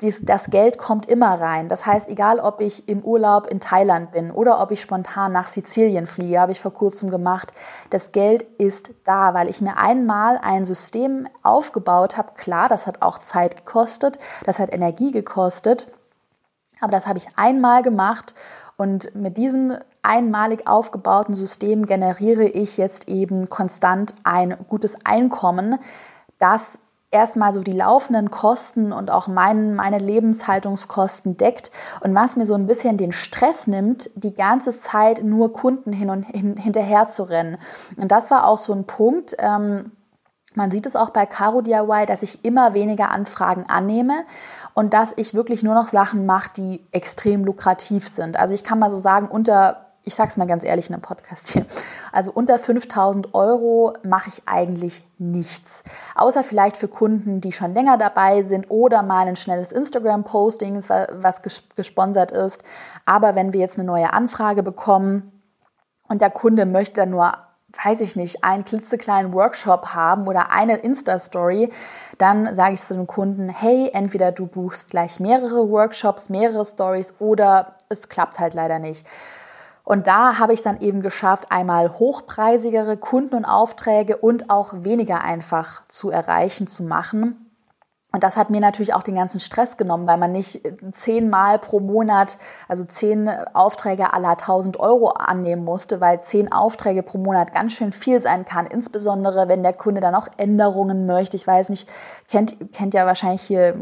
dies, 0.02 0.26
das 0.26 0.50
Geld 0.50 0.78
kommt 0.78 1.06
immer 1.06 1.40
rein. 1.40 1.70
Das 1.70 1.86
heißt, 1.86 2.10
egal 2.10 2.40
ob 2.40 2.60
ich 2.60 2.90
im 2.90 3.02
Urlaub 3.02 3.48
in 3.48 3.62
Thailand 3.62 4.12
bin 4.12 4.30
oder 4.30 4.62
ob 4.62 4.72
ich 4.72 4.82
spontan 4.82 5.32
nach 5.32 5.48
Sizilien 5.48 6.06
fliege, 6.06 6.40
habe 6.40 6.52
ich 6.52 6.60
vor 6.60 6.74
kurzem 6.74 7.10
gemacht, 7.10 7.54
das 7.92 8.12
Geld 8.12 8.44
ist 8.58 8.92
da, 9.06 9.34
weil 9.34 9.50
ich 9.50 9.62
mir 9.62 9.78
einmal 9.78 10.38
ein 10.38 10.66
System 10.66 11.28
aufgebaut 11.44 12.18
habe. 12.18 12.34
Klar, 12.36 12.68
das 12.68 12.88
hat 12.88 13.02
auch 13.02 13.20
Zeit 13.20 13.56
gekostet, 13.56 14.20
das 14.46 14.60
hat 14.60 14.74
Energie 14.74 15.12
gekostet, 15.12 15.90
aber 16.82 16.92
das 16.92 17.08
habe 17.08 17.18
ich 17.18 17.30
einmal 17.38 17.82
gemacht 17.82 18.36
und 18.76 19.16
mit 19.16 19.38
diesem 19.38 19.78
einmalig 20.04 20.68
aufgebauten 20.68 21.36
System 21.36 21.86
generiere 21.86 22.44
ich 22.44 22.76
jetzt 22.76 23.08
eben 23.08 23.50
konstant 23.50 24.14
ein 24.26 24.58
gutes 24.68 24.98
Einkommen, 25.06 25.80
das 26.38 26.80
erstmal 27.16 27.54
so 27.54 27.62
die 27.62 27.72
laufenden 27.72 28.30
Kosten 28.30 28.92
und 28.92 29.10
auch 29.10 29.28
mein, 29.28 29.74
meine 29.74 29.98
Lebenshaltungskosten 29.98 31.38
deckt 31.38 31.72
und 32.02 32.14
was 32.14 32.36
mir 32.36 32.46
so 32.46 32.56
ein 32.56 32.68
bisschen 32.68 32.98
den 32.98 33.14
Stress 33.14 33.68
nimmt, 33.68 34.10
die 34.16 34.34
ganze 34.34 34.78
Zeit 34.78 35.24
nur 35.24 35.54
Kunden 35.54 35.94
hin 35.94 36.10
und 36.10 36.24
hin, 36.24 36.58
hinterher 36.58 37.08
zu 37.08 37.24
rennen. 37.24 37.58
Und 37.98 38.12
das 38.12 38.32
war 38.32 38.46
auch 38.46 38.60
so 38.60 38.74
ein 38.74 38.86
Punkt. 38.86 39.36
Ähm, 39.40 39.92
man 40.56 40.72
sieht 40.72 40.86
es 40.86 40.96
auch 40.96 41.10
bei 41.10 41.26
Caro 41.26 41.62
DIY, 41.62 42.06
dass 42.06 42.22
ich 42.24 42.44
immer 42.44 42.74
weniger 42.74 43.12
Anfragen 43.12 43.66
annehme 43.68 44.26
und 44.74 44.94
dass 44.94 45.14
ich 45.16 45.34
wirklich 45.34 45.64
nur 45.64 45.74
noch 45.74 45.88
Sachen 45.88 46.26
mache, 46.26 46.52
die 46.58 46.86
extrem 46.92 47.46
lukrativ 47.46 48.08
sind. 48.08 48.38
Also 48.38 48.54
ich 48.54 48.64
kann 48.64 48.80
mal 48.80 48.90
so 48.90 48.98
sagen, 48.98 49.28
unter 49.28 49.85
ich 50.06 50.16
sage 50.16 50.30
es 50.30 50.38
mal 50.38 50.48
ganz 50.48 50.64
ehrlich 50.64 50.88
in 50.90 50.94
einem 50.94 51.02
Podcast 51.02 51.50
hier, 51.50 51.66
also 52.12 52.32
unter 52.32 52.60
5000 52.60 53.34
Euro 53.34 53.94
mache 54.04 54.30
ich 54.30 54.44
eigentlich 54.46 55.04
nichts. 55.18 55.84
Außer 56.14 56.44
vielleicht 56.44 56.78
für 56.78 56.88
Kunden, 56.88 57.42
die 57.42 57.52
schon 57.52 57.74
länger 57.74 57.98
dabei 57.98 58.44
sind 58.44 58.70
oder 58.70 59.02
mal 59.04 59.28
ein 59.28 59.36
schnelles 59.36 59.72
Instagram-Posting, 59.72 60.78
was 60.78 61.42
gesponsert 61.76 62.32
ist. 62.32 62.64
Aber 63.06 63.36
wenn 63.36 63.52
wir 63.52 63.60
jetzt 63.60 63.78
eine 63.78 63.88
neue 63.88 64.14
Anfrage 64.14 64.64
bekommen 64.64 65.32
und 66.08 66.22
der 66.22 66.30
Kunde 66.30 66.66
möchte 66.66 67.06
nur 67.08 67.34
weiß 67.84 68.02
ich 68.02 68.16
nicht, 68.16 68.44
einen 68.44 68.64
klitzekleinen 68.64 69.34
Workshop 69.34 69.88
haben 69.88 70.28
oder 70.28 70.52
eine 70.52 70.78
Insta-Story, 70.78 71.72
dann 72.18 72.54
sage 72.54 72.76
ich 72.76 72.82
zu 72.82 72.94
dem 72.94 73.08
Kunden, 73.08 73.50
hey, 73.50 73.90
entweder 73.94 74.32
du 74.32 74.46
buchst 74.48 74.90
gleich 74.92 75.20
mehrere 75.20 75.70
Workshops, 75.70 76.30
mehrere 76.30 76.66
Stories 76.66 77.16
oder 77.20 77.76
es 77.90 78.08
klappt 78.08 78.40
halt 78.40 78.54
leider 78.54 78.80
nicht. 78.80 79.06
Und 79.86 80.08
da 80.08 80.40
habe 80.40 80.52
ich 80.52 80.60
es 80.60 80.64
dann 80.64 80.82
eben 80.82 81.02
geschafft, 81.02 81.52
einmal 81.52 82.00
hochpreisigere 82.00 82.98
Kunden 82.98 83.36
und 83.36 83.46
Aufträge 83.46 84.18
und 84.18 84.50
auch 84.50 84.74
weniger 84.78 85.22
einfach 85.22 85.84
zu 85.88 86.10
erreichen, 86.10 86.66
zu 86.66 86.84
machen. 86.84 87.45
Und 88.16 88.24
das 88.24 88.38
hat 88.38 88.50
mir 88.50 88.62
natürlich 88.62 88.94
auch 88.94 89.04
den 89.04 89.16
ganzen 89.16 89.42
Stress 89.42 89.76
genommen, 89.76 90.08
weil 90.08 90.16
man 90.16 90.32
nicht 90.32 90.62
zehnmal 90.94 91.60
pro 91.60 91.82
Monat, 91.82 92.38
also 92.70 92.86
zehn 92.86 93.30
Aufträge 93.52 94.14
aller 94.14 94.30
1000 94.30 94.80
Euro 94.80 95.10
annehmen 95.10 95.66
musste, 95.66 96.00
weil 96.00 96.22
zehn 96.22 96.50
Aufträge 96.50 97.04
pro 97.04 97.18
Monat 97.18 97.54
ganz 97.54 97.74
schön 97.74 97.92
viel 97.92 98.22
sein 98.22 98.46
kann. 98.46 98.68
Insbesondere, 98.68 99.50
wenn 99.50 99.64
der 99.64 99.74
Kunde 99.74 100.00
dann 100.00 100.16
auch 100.16 100.30
Änderungen 100.38 101.06
möchte. 101.06 101.36
Ich 101.36 101.46
weiß 101.46 101.68
nicht, 101.68 101.90
kennt, 102.30 102.56
kennt 102.72 102.94
ja 102.94 103.06
wahrscheinlich 103.06 103.42
hier, 103.42 103.76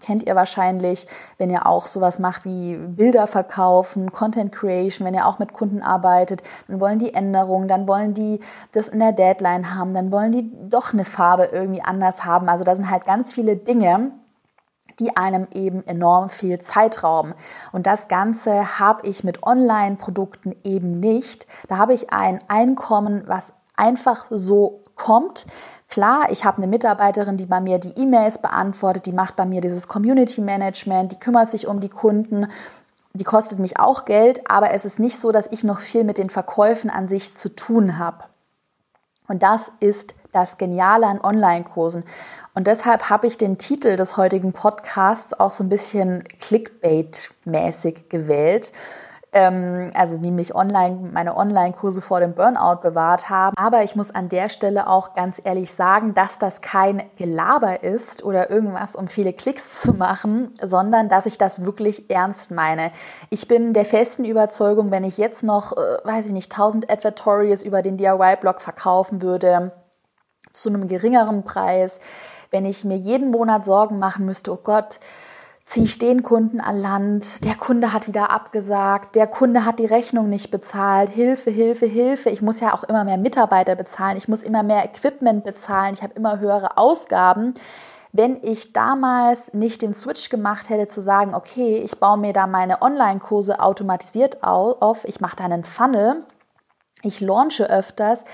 kennt 0.00 0.28
ihr 0.28 0.36
wahrscheinlich, 0.36 1.08
wenn 1.38 1.50
ihr 1.50 1.66
auch 1.66 1.88
sowas 1.88 2.20
macht 2.20 2.44
wie 2.44 2.76
Bilder 2.76 3.26
verkaufen, 3.26 4.12
Content 4.12 4.52
Creation, 4.52 5.04
wenn 5.04 5.14
ihr 5.14 5.26
auch 5.26 5.40
mit 5.40 5.54
Kunden 5.54 5.82
arbeitet, 5.82 6.44
dann 6.68 6.78
wollen 6.78 7.00
die 7.00 7.14
Änderungen, 7.14 7.66
dann 7.66 7.88
wollen 7.88 8.14
die 8.14 8.38
das 8.70 8.86
in 8.86 9.00
der 9.00 9.10
Deadline 9.10 9.74
haben, 9.74 9.92
dann 9.92 10.12
wollen 10.12 10.30
die 10.30 10.52
doch 10.70 10.92
eine 10.92 11.04
Farbe 11.04 11.46
irgendwie 11.46 11.82
anders 11.82 12.24
haben. 12.24 12.48
Also 12.48 12.62
da 12.62 12.76
sind 12.76 12.88
halt 12.88 13.06
ganz 13.06 13.32
viele 13.32 13.56
Dinge, 13.56 13.71
Dinge, 13.72 14.12
die 14.98 15.16
einem 15.16 15.48
eben 15.54 15.86
enorm 15.86 16.28
viel 16.28 16.60
Zeit 16.60 17.02
rauben. 17.02 17.34
Und 17.72 17.86
das 17.86 18.08
Ganze 18.08 18.78
habe 18.78 19.08
ich 19.08 19.24
mit 19.24 19.42
Online-Produkten 19.42 20.54
eben 20.64 21.00
nicht. 21.00 21.46
Da 21.68 21.78
habe 21.78 21.94
ich 21.94 22.12
ein 22.12 22.40
Einkommen, 22.48 23.24
was 23.26 23.54
einfach 23.76 24.26
so 24.28 24.82
kommt. 24.94 25.46
Klar, 25.88 26.30
ich 26.30 26.44
habe 26.44 26.58
eine 26.58 26.66
Mitarbeiterin, 26.66 27.38
die 27.38 27.46
bei 27.46 27.60
mir 27.60 27.78
die 27.78 27.98
E-Mails 28.00 28.42
beantwortet, 28.42 29.06
die 29.06 29.12
macht 29.12 29.36
bei 29.36 29.46
mir 29.46 29.62
dieses 29.62 29.88
Community 29.88 30.42
Management, 30.42 31.12
die 31.12 31.18
kümmert 31.18 31.50
sich 31.50 31.66
um 31.66 31.80
die 31.80 31.88
Kunden. 31.88 32.48
Die 33.14 33.24
kostet 33.24 33.58
mich 33.58 33.78
auch 33.78 34.04
Geld, 34.04 34.50
aber 34.50 34.72
es 34.72 34.84
ist 34.84 34.98
nicht 34.98 35.18
so, 35.18 35.32
dass 35.32 35.50
ich 35.50 35.64
noch 35.64 35.80
viel 35.80 36.04
mit 36.04 36.18
den 36.18 36.30
Verkäufen 36.30 36.90
an 36.90 37.08
sich 37.08 37.34
zu 37.34 37.54
tun 37.54 37.98
habe. 37.98 38.24
Und 39.28 39.42
das 39.42 39.72
ist 39.80 40.14
das 40.32 40.58
Geniale 40.58 41.06
an 41.06 41.20
Online-Kursen. 41.20 42.04
Und 42.54 42.66
deshalb 42.66 43.08
habe 43.08 43.26
ich 43.26 43.38
den 43.38 43.58
Titel 43.58 43.96
des 43.96 44.16
heutigen 44.16 44.52
Podcasts 44.52 45.38
auch 45.38 45.50
so 45.50 45.64
ein 45.64 45.68
bisschen 45.68 46.24
Clickbait-mäßig 46.40 48.08
gewählt. 48.10 48.72
Ähm, 49.34 49.86
also 49.94 50.22
wie 50.22 50.30
mich 50.30 50.54
online, 50.54 51.10
meine 51.10 51.34
Online-Kurse 51.34 52.02
vor 52.02 52.20
dem 52.20 52.34
Burnout 52.34 52.82
bewahrt 52.82 53.30
haben. 53.30 53.56
Aber 53.56 53.82
ich 53.82 53.96
muss 53.96 54.10
an 54.10 54.28
der 54.28 54.50
Stelle 54.50 54.86
auch 54.86 55.14
ganz 55.14 55.40
ehrlich 55.42 55.72
sagen, 55.72 56.12
dass 56.12 56.38
das 56.38 56.60
kein 56.60 57.04
Gelaber 57.16 57.82
ist 57.82 58.22
oder 58.22 58.50
irgendwas, 58.50 58.94
um 58.94 59.08
viele 59.08 59.32
Klicks 59.32 59.80
zu 59.80 59.94
machen, 59.94 60.52
sondern 60.60 61.08
dass 61.08 61.24
ich 61.24 61.38
das 61.38 61.64
wirklich 61.64 62.10
ernst 62.10 62.50
meine. 62.50 62.92
Ich 63.30 63.48
bin 63.48 63.72
der 63.72 63.86
festen 63.86 64.26
Überzeugung, 64.26 64.90
wenn 64.90 65.04
ich 65.04 65.16
jetzt 65.16 65.42
noch, 65.42 65.72
äh, 65.78 66.04
weiß 66.04 66.26
ich 66.26 66.32
nicht, 66.32 66.52
1000 66.52 66.90
Advertorials 66.90 67.62
über 67.62 67.80
den 67.80 67.96
DIY-Blog 67.96 68.60
verkaufen 68.60 69.22
würde, 69.22 69.72
zu 70.52 70.68
einem 70.68 70.88
geringeren 70.88 71.44
Preis, 71.44 72.00
wenn 72.50 72.64
ich 72.64 72.84
mir 72.84 72.96
jeden 72.96 73.30
Monat 73.30 73.64
Sorgen 73.64 73.98
machen 73.98 74.26
müsste, 74.26 74.52
oh 74.52 74.60
Gott, 74.62 75.00
ziehe 75.64 75.86
ich 75.86 75.98
den 75.98 76.22
Kunden 76.22 76.60
an 76.60 76.78
Land, 76.78 77.44
der 77.44 77.54
Kunde 77.54 77.92
hat 77.92 78.08
wieder 78.08 78.30
abgesagt, 78.30 79.14
der 79.14 79.26
Kunde 79.26 79.64
hat 79.64 79.78
die 79.78 79.86
Rechnung 79.86 80.28
nicht 80.28 80.50
bezahlt, 80.50 81.10
Hilfe, 81.10 81.50
Hilfe, 81.50 81.86
Hilfe. 81.86 82.30
Ich 82.30 82.42
muss 82.42 82.60
ja 82.60 82.74
auch 82.74 82.84
immer 82.84 83.04
mehr 83.04 83.16
Mitarbeiter 83.16 83.74
bezahlen, 83.74 84.16
ich 84.16 84.28
muss 84.28 84.42
immer 84.42 84.62
mehr 84.62 84.84
Equipment 84.84 85.44
bezahlen, 85.44 85.94
ich 85.94 86.02
habe 86.02 86.14
immer 86.14 86.40
höhere 86.40 86.76
Ausgaben. 86.76 87.54
Wenn 88.14 88.42
ich 88.42 88.74
damals 88.74 89.54
nicht 89.54 89.80
den 89.80 89.94
Switch 89.94 90.28
gemacht 90.28 90.68
hätte 90.68 90.88
zu 90.88 91.00
sagen, 91.00 91.34
okay, 91.34 91.78
ich 91.78 91.98
baue 91.98 92.18
mir 92.18 92.34
da 92.34 92.46
meine 92.46 92.82
Online-Kurse 92.82 93.58
automatisiert 93.60 94.42
auf, 94.42 95.06
ich 95.06 95.20
mache 95.20 95.36
da 95.36 95.44
einen 95.44 95.64
Funnel, 95.64 96.24
ich 97.02 97.20
launche 97.20 97.70
öfters, 97.70 98.26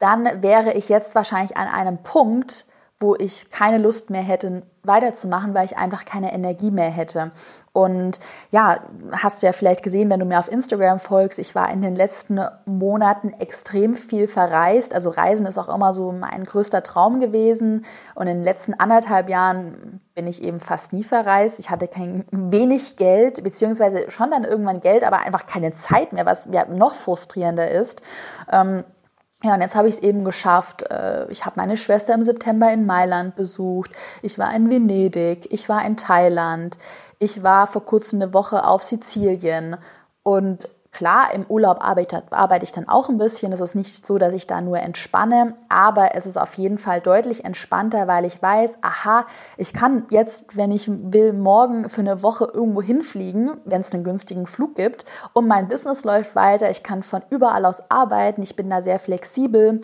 dann 0.00 0.42
wäre 0.42 0.72
ich 0.72 0.88
jetzt 0.88 1.14
wahrscheinlich 1.14 1.56
an 1.56 1.68
einem 1.68 1.98
Punkt, 2.02 2.66
wo 3.02 3.14
ich 3.14 3.48
keine 3.48 3.78
Lust 3.78 4.10
mehr 4.10 4.20
hätte, 4.20 4.62
weiterzumachen, 4.82 5.54
weil 5.54 5.64
ich 5.64 5.78
einfach 5.78 6.04
keine 6.04 6.34
Energie 6.34 6.70
mehr 6.70 6.90
hätte. 6.90 7.30
Und 7.72 8.20
ja, 8.50 8.80
hast 9.12 9.42
du 9.42 9.46
ja 9.46 9.52
vielleicht 9.52 9.82
gesehen, 9.82 10.10
wenn 10.10 10.20
du 10.20 10.26
mir 10.26 10.38
auf 10.38 10.52
Instagram 10.52 10.98
folgst, 10.98 11.38
ich 11.38 11.54
war 11.54 11.70
in 11.70 11.80
den 11.80 11.96
letzten 11.96 12.40
Monaten 12.66 13.32
extrem 13.38 13.96
viel 13.96 14.28
verreist. 14.28 14.92
Also 14.92 15.08
Reisen 15.08 15.46
ist 15.46 15.56
auch 15.56 15.74
immer 15.74 15.94
so 15.94 16.12
mein 16.12 16.44
größter 16.44 16.82
Traum 16.82 17.20
gewesen. 17.20 17.86
Und 18.14 18.26
in 18.26 18.38
den 18.38 18.44
letzten 18.44 18.74
anderthalb 18.74 19.30
Jahren 19.30 20.00
bin 20.14 20.26
ich 20.26 20.42
eben 20.42 20.60
fast 20.60 20.92
nie 20.92 21.04
verreist. 21.04 21.58
Ich 21.58 21.70
hatte 21.70 21.88
kein 21.88 22.26
wenig 22.30 22.96
Geld, 22.96 23.42
beziehungsweise 23.42 24.10
schon 24.10 24.30
dann 24.30 24.44
irgendwann 24.44 24.80
Geld, 24.80 25.04
aber 25.04 25.20
einfach 25.20 25.46
keine 25.46 25.72
Zeit 25.72 26.12
mehr, 26.12 26.26
was 26.26 26.48
ja 26.52 26.66
noch 26.66 26.94
frustrierender 26.94 27.70
ist. 27.70 28.02
Ähm, 28.52 28.84
ja, 29.42 29.54
und 29.54 29.62
jetzt 29.62 29.74
habe 29.74 29.88
ich 29.88 29.96
es 29.96 30.02
eben 30.02 30.24
geschafft. 30.24 30.82
Äh, 30.90 31.30
ich 31.30 31.46
habe 31.46 31.58
meine 31.58 31.76
Schwester 31.76 32.14
im 32.14 32.22
September 32.22 32.70
in 32.72 32.84
Mailand 32.84 33.36
besucht. 33.36 33.90
Ich 34.22 34.38
war 34.38 34.54
in 34.54 34.68
Venedig. 34.68 35.46
Ich 35.50 35.68
war 35.68 35.84
in 35.84 35.96
Thailand. 35.96 36.76
Ich 37.18 37.42
war 37.42 37.66
vor 37.66 37.84
kurzem 37.84 38.20
eine 38.20 38.34
Woche 38.34 38.66
auf 38.66 38.82
Sizilien. 38.82 39.76
Und 40.22 40.68
Klar, 40.92 41.32
im 41.34 41.46
Urlaub 41.46 41.84
arbeite, 41.84 42.24
arbeite, 42.30 42.64
ich 42.64 42.72
dann 42.72 42.88
auch 42.88 43.08
ein 43.08 43.16
bisschen. 43.16 43.52
Es 43.52 43.60
ist 43.60 43.76
nicht 43.76 44.04
so, 44.04 44.18
dass 44.18 44.34
ich 44.34 44.48
da 44.48 44.60
nur 44.60 44.80
entspanne, 44.80 45.54
aber 45.68 46.16
es 46.16 46.26
ist 46.26 46.36
auf 46.36 46.54
jeden 46.54 46.78
Fall 46.78 47.00
deutlich 47.00 47.44
entspannter, 47.44 48.08
weil 48.08 48.24
ich 48.24 48.42
weiß, 48.42 48.78
aha, 48.82 49.24
ich 49.56 49.72
kann 49.72 50.06
jetzt, 50.10 50.56
wenn 50.56 50.72
ich 50.72 50.90
will, 50.90 51.32
morgen 51.32 51.88
für 51.90 52.00
eine 52.00 52.24
Woche 52.24 52.50
irgendwo 52.52 52.82
hinfliegen, 52.82 53.52
wenn 53.64 53.82
es 53.82 53.92
einen 53.92 54.02
günstigen 54.02 54.48
Flug 54.48 54.74
gibt 54.74 55.04
und 55.32 55.46
mein 55.46 55.68
Business 55.68 56.04
läuft 56.04 56.34
weiter. 56.34 56.70
Ich 56.70 56.82
kann 56.82 57.04
von 57.04 57.22
überall 57.30 57.66
aus 57.66 57.88
arbeiten. 57.88 58.42
Ich 58.42 58.56
bin 58.56 58.68
da 58.68 58.82
sehr 58.82 58.98
flexibel. 58.98 59.82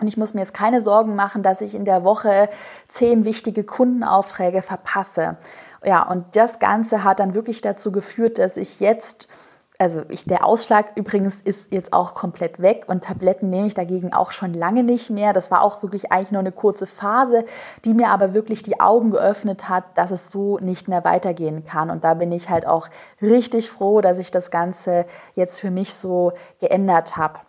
Und 0.00 0.08
ich 0.08 0.16
muss 0.16 0.34
mir 0.34 0.40
jetzt 0.40 0.54
keine 0.54 0.80
Sorgen 0.80 1.14
machen, 1.14 1.44
dass 1.44 1.60
ich 1.60 1.76
in 1.76 1.84
der 1.84 2.02
Woche 2.02 2.48
zehn 2.88 3.24
wichtige 3.24 3.62
Kundenaufträge 3.62 4.62
verpasse. 4.62 5.36
Ja, 5.84 6.02
und 6.02 6.34
das 6.34 6.58
Ganze 6.58 7.04
hat 7.04 7.20
dann 7.20 7.36
wirklich 7.36 7.60
dazu 7.60 7.92
geführt, 7.92 8.38
dass 8.38 8.56
ich 8.56 8.80
jetzt 8.80 9.28
also 9.78 10.02
ich, 10.08 10.24
der 10.24 10.46
Ausschlag 10.46 10.92
übrigens 10.94 11.40
ist 11.40 11.72
jetzt 11.72 11.92
auch 11.92 12.14
komplett 12.14 12.62
weg 12.62 12.84
und 12.86 13.04
Tabletten 13.04 13.50
nehme 13.50 13.66
ich 13.66 13.74
dagegen 13.74 14.12
auch 14.12 14.30
schon 14.30 14.54
lange 14.54 14.84
nicht 14.84 15.10
mehr. 15.10 15.32
Das 15.32 15.50
war 15.50 15.62
auch 15.62 15.82
wirklich 15.82 16.12
eigentlich 16.12 16.30
nur 16.30 16.40
eine 16.40 16.52
kurze 16.52 16.86
Phase, 16.86 17.44
die 17.84 17.92
mir 17.92 18.10
aber 18.10 18.34
wirklich 18.34 18.62
die 18.62 18.78
Augen 18.78 19.10
geöffnet 19.10 19.68
hat, 19.68 19.84
dass 19.98 20.12
es 20.12 20.30
so 20.30 20.58
nicht 20.58 20.86
mehr 20.86 21.04
weitergehen 21.04 21.64
kann. 21.64 21.90
Und 21.90 22.04
da 22.04 22.14
bin 22.14 22.30
ich 22.30 22.50
halt 22.50 22.66
auch 22.66 22.88
richtig 23.20 23.68
froh, 23.68 24.00
dass 24.00 24.18
ich 24.18 24.30
das 24.30 24.52
Ganze 24.52 25.06
jetzt 25.34 25.58
für 25.58 25.72
mich 25.72 25.94
so 25.94 26.32
geändert 26.60 27.16
habe. 27.16 27.40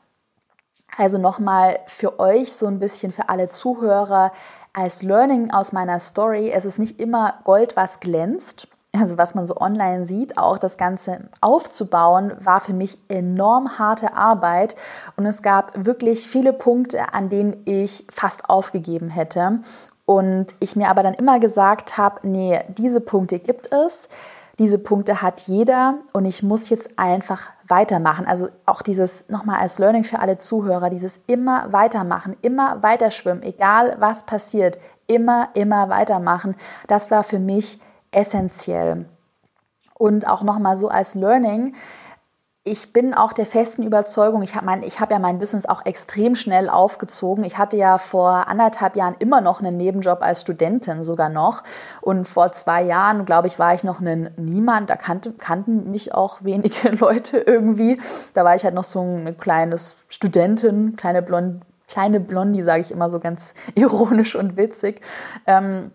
Also 0.97 1.19
nochmal 1.19 1.77
für 1.85 2.19
euch 2.19 2.53
so 2.53 2.65
ein 2.65 2.79
bisschen 2.79 3.11
für 3.11 3.29
alle 3.29 3.49
Zuhörer 3.49 4.31
als 4.73 5.03
Learning 5.03 5.51
aus 5.51 5.73
meiner 5.73 5.99
Story. 5.99 6.49
Es 6.49 6.65
ist 6.65 6.79
nicht 6.79 6.99
immer 6.99 7.35
Gold, 7.43 7.75
was 7.75 7.99
glänzt 7.99 8.67
also 8.99 9.17
was 9.17 9.35
man 9.35 9.45
so 9.45 9.57
online 9.57 10.03
sieht, 10.03 10.37
auch 10.37 10.57
das 10.57 10.77
Ganze 10.77 11.29
aufzubauen, 11.41 12.33
war 12.39 12.59
für 12.59 12.73
mich 12.73 12.97
enorm 13.07 13.77
harte 13.77 14.15
Arbeit 14.15 14.75
und 15.15 15.25
es 15.25 15.41
gab 15.41 15.85
wirklich 15.85 16.27
viele 16.27 16.53
Punkte, 16.53 17.13
an 17.13 17.29
denen 17.29 17.57
ich 17.65 18.05
fast 18.11 18.49
aufgegeben 18.49 19.09
hätte. 19.09 19.59
Und 20.05 20.53
ich 20.59 20.75
mir 20.75 20.89
aber 20.89 21.01
dann 21.01 21.15
immer 21.15 21.39
gesagt 21.39 21.97
habe, 21.97 22.27
nee, 22.27 22.59
diese 22.77 23.01
Punkte 23.01 23.39
gibt 23.39 23.71
es, 23.71 24.07
diese 24.59 24.77
Punkte 24.77 25.21
hat 25.21 25.41
jeder 25.41 25.95
und 26.13 26.25
ich 26.25 26.41
muss 26.41 26.69
jetzt 26.69 26.97
einfach 26.97 27.49
weitermachen. 27.67 28.25
Also 28.25 28.47
auch 28.65 28.81
dieses 28.81 29.27
nochmal 29.29 29.59
als 29.59 29.79
Learning 29.79 30.03
für 30.03 30.19
alle 30.19 30.37
Zuhörer, 30.37 30.89
dieses 30.89 31.21
immer 31.27 31.73
weitermachen, 31.73 32.37
immer 32.41 32.81
weiterschwimmen, 32.81 33.43
egal 33.43 33.97
was 33.99 34.25
passiert, 34.25 34.79
immer, 35.07 35.49
immer 35.55 35.89
weitermachen. 35.89 36.55
Das 36.87 37.11
war 37.11 37.23
für 37.23 37.39
mich 37.39 37.79
essentiell. 38.15 39.05
Und 39.97 40.27
auch 40.27 40.43
nochmal 40.43 40.77
so 40.77 40.89
als 40.89 41.15
Learning, 41.15 41.75
ich 42.67 42.91
bin 42.91 43.13
auch 43.13 43.31
der 43.31 43.45
festen 43.45 43.83
Überzeugung, 43.83 44.41
ich 44.41 44.55
habe 44.55 44.67
hab 44.71 45.11
ja 45.11 45.19
mein 45.19 45.37
Business 45.37 45.67
auch 45.67 45.85
extrem 45.85 46.33
schnell 46.33 46.67
aufgezogen. 46.67 47.43
Ich 47.43 47.59
hatte 47.59 47.77
ja 47.77 47.99
vor 47.99 48.47
anderthalb 48.47 48.95
Jahren 48.95 49.15
immer 49.19 49.39
noch 49.39 49.59
einen 49.59 49.77
Nebenjob 49.77 50.23
als 50.23 50.41
Studentin 50.41 51.03
sogar 51.03 51.29
noch. 51.29 51.61
Und 52.01 52.27
vor 52.27 52.53
zwei 52.53 52.81
Jahren, 52.81 53.25
glaube 53.25 53.47
ich, 53.47 53.59
war 53.59 53.75
ich 53.75 53.83
noch 53.83 53.99
ein 53.99 54.31
Niemand. 54.35 54.89
Da 54.89 54.95
kannte, 54.95 55.31
kannten 55.31 55.91
mich 55.91 56.15
auch 56.15 56.43
wenige 56.43 56.89
Leute 56.99 57.37
irgendwie. 57.37 58.01
Da 58.33 58.43
war 58.43 58.55
ich 58.55 58.63
halt 58.63 58.73
noch 58.73 58.83
so 58.83 58.99
ein 58.99 59.37
kleines 59.37 59.97
Studentin, 60.07 60.95
kleine 60.95 61.21
Blond, 61.21 61.61
kleine 61.87 62.19
Blondie, 62.19 62.63
sage 62.63 62.81
ich 62.81 62.91
immer 62.91 63.11
so 63.11 63.19
ganz 63.19 63.53
ironisch 63.75 64.35
und 64.35 64.57
witzig. 64.57 65.01
Ähm, 65.45 65.91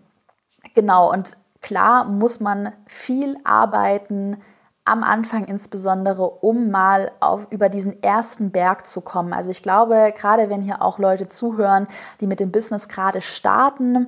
genau, 0.73 1.11
und 1.11 1.35
Klar 1.61 2.05
muss 2.05 2.39
man 2.39 2.73
viel 2.87 3.37
arbeiten, 3.43 4.37
am 4.83 5.03
Anfang 5.03 5.45
insbesondere, 5.45 6.27
um 6.27 6.71
mal 6.71 7.11
auf, 7.19 7.47
über 7.51 7.69
diesen 7.69 8.01
ersten 8.01 8.51
Berg 8.51 8.87
zu 8.87 9.01
kommen. 9.01 9.31
Also 9.31 9.51
ich 9.51 9.61
glaube, 9.61 10.13
gerade 10.17 10.49
wenn 10.49 10.61
hier 10.61 10.81
auch 10.81 10.97
Leute 10.97 11.29
zuhören, 11.29 11.87
die 12.19 12.27
mit 12.27 12.39
dem 12.39 12.51
Business 12.51 12.87
gerade 12.89 13.21
starten 13.21 14.07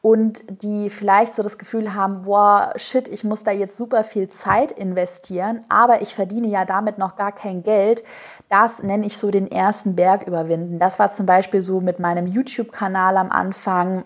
und 0.00 0.42
die 0.62 0.88
vielleicht 0.88 1.34
so 1.34 1.42
das 1.42 1.58
Gefühl 1.58 1.94
haben, 1.94 2.22
boah, 2.22 2.72
shit, 2.76 3.06
ich 3.08 3.22
muss 3.22 3.44
da 3.44 3.50
jetzt 3.50 3.76
super 3.76 4.02
viel 4.02 4.28
Zeit 4.28 4.72
investieren, 4.72 5.62
aber 5.68 6.00
ich 6.02 6.14
verdiene 6.14 6.48
ja 6.48 6.64
damit 6.64 6.98
noch 6.98 7.16
gar 7.16 7.32
kein 7.32 7.62
Geld. 7.62 8.02
Das 8.48 8.82
nenne 8.82 9.06
ich 9.06 9.18
so 9.18 9.30
den 9.30 9.50
ersten 9.50 9.94
Berg 9.94 10.26
überwinden. 10.26 10.78
Das 10.78 10.98
war 10.98 11.10
zum 11.10 11.26
Beispiel 11.26 11.60
so 11.60 11.80
mit 11.80 12.00
meinem 12.00 12.26
YouTube-Kanal 12.26 13.16
am 13.18 13.30
Anfang 13.30 14.04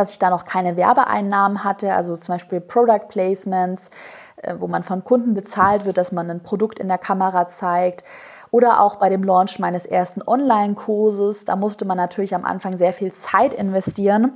dass 0.00 0.10
ich 0.12 0.18
da 0.18 0.30
noch 0.30 0.46
keine 0.46 0.76
Werbeeinnahmen 0.76 1.62
hatte, 1.62 1.92
also 1.94 2.16
zum 2.16 2.34
Beispiel 2.34 2.60
Product 2.60 3.08
Placements, 3.08 3.90
äh, 4.36 4.54
wo 4.58 4.66
man 4.66 4.82
von 4.82 5.04
Kunden 5.04 5.34
bezahlt 5.34 5.84
wird, 5.84 5.98
dass 5.98 6.10
man 6.10 6.30
ein 6.30 6.42
Produkt 6.42 6.78
in 6.78 6.88
der 6.88 6.98
Kamera 6.98 7.48
zeigt. 7.48 8.02
Oder 8.50 8.80
auch 8.80 8.96
bei 8.96 9.08
dem 9.08 9.22
Launch 9.22 9.58
meines 9.60 9.86
ersten 9.86 10.22
Online-Kurses, 10.26 11.44
da 11.44 11.54
musste 11.54 11.84
man 11.84 11.96
natürlich 11.96 12.34
am 12.34 12.44
Anfang 12.44 12.76
sehr 12.76 12.92
viel 12.92 13.12
Zeit 13.12 13.54
investieren, 13.54 14.32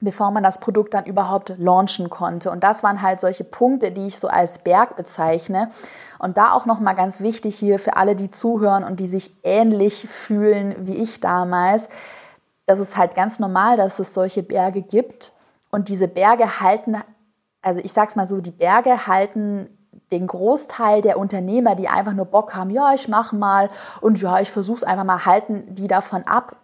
bevor 0.00 0.30
man 0.30 0.44
das 0.44 0.60
Produkt 0.60 0.94
dann 0.94 1.06
überhaupt 1.06 1.54
launchen 1.58 2.10
konnte. 2.10 2.50
Und 2.50 2.62
das 2.62 2.84
waren 2.84 3.02
halt 3.02 3.20
solche 3.20 3.42
Punkte, 3.42 3.90
die 3.90 4.06
ich 4.06 4.20
so 4.20 4.28
als 4.28 4.58
Berg 4.58 4.96
bezeichne. 4.96 5.70
Und 6.20 6.36
da 6.36 6.52
auch 6.52 6.66
nochmal 6.66 6.94
ganz 6.94 7.22
wichtig 7.22 7.56
hier 7.56 7.78
für 7.78 7.96
alle, 7.96 8.14
die 8.14 8.30
zuhören 8.30 8.84
und 8.84 9.00
die 9.00 9.06
sich 9.06 9.34
ähnlich 9.42 10.08
fühlen 10.08 10.76
wie 10.80 10.94
ich 10.94 11.20
damals 11.20 11.88
das 12.66 12.80
ist 12.80 12.96
halt 12.96 13.14
ganz 13.14 13.38
normal, 13.38 13.76
dass 13.76 13.98
es 13.98 14.14
solche 14.14 14.42
Berge 14.42 14.82
gibt. 14.82 15.32
Und 15.70 15.88
diese 15.88 16.08
Berge 16.08 16.60
halten 16.60 17.02
also 17.64 17.80
ich 17.82 17.92
sag's 17.92 18.14
mal 18.14 18.26
so, 18.26 18.40
die 18.40 18.50
Berge 18.50 19.06
halten 19.06 19.68
den 20.12 20.26
Großteil 20.26 21.00
der 21.00 21.18
Unternehmer, 21.18 21.74
die 21.74 21.88
einfach 21.88 22.12
nur 22.12 22.26
Bock 22.26 22.54
haben, 22.54 22.70
ja, 22.70 22.92
ich 22.94 23.08
mache 23.08 23.34
mal 23.34 23.70
und 24.00 24.20
ja, 24.20 24.38
ich 24.40 24.50
versuche 24.50 24.76
es 24.76 24.84
einfach 24.84 25.04
mal, 25.04 25.24
halten 25.24 25.74
die 25.74 25.88
davon 25.88 26.24
ab, 26.24 26.56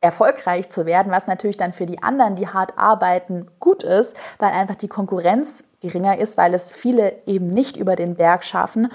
erfolgreich 0.00 0.70
zu 0.70 0.86
werden, 0.86 1.12
was 1.12 1.26
natürlich 1.26 1.56
dann 1.56 1.72
für 1.72 1.86
die 1.86 2.02
anderen, 2.02 2.36
die 2.36 2.48
hart 2.48 2.78
arbeiten, 2.78 3.46
gut 3.60 3.82
ist, 3.82 4.16
weil 4.38 4.52
einfach 4.52 4.76
die 4.76 4.88
Konkurrenz 4.88 5.64
geringer 5.80 6.18
ist, 6.18 6.38
weil 6.38 6.54
es 6.54 6.72
viele 6.72 7.22
eben 7.26 7.48
nicht 7.48 7.76
über 7.76 7.96
den 7.96 8.14
Berg 8.14 8.44
schaffen. 8.44 8.90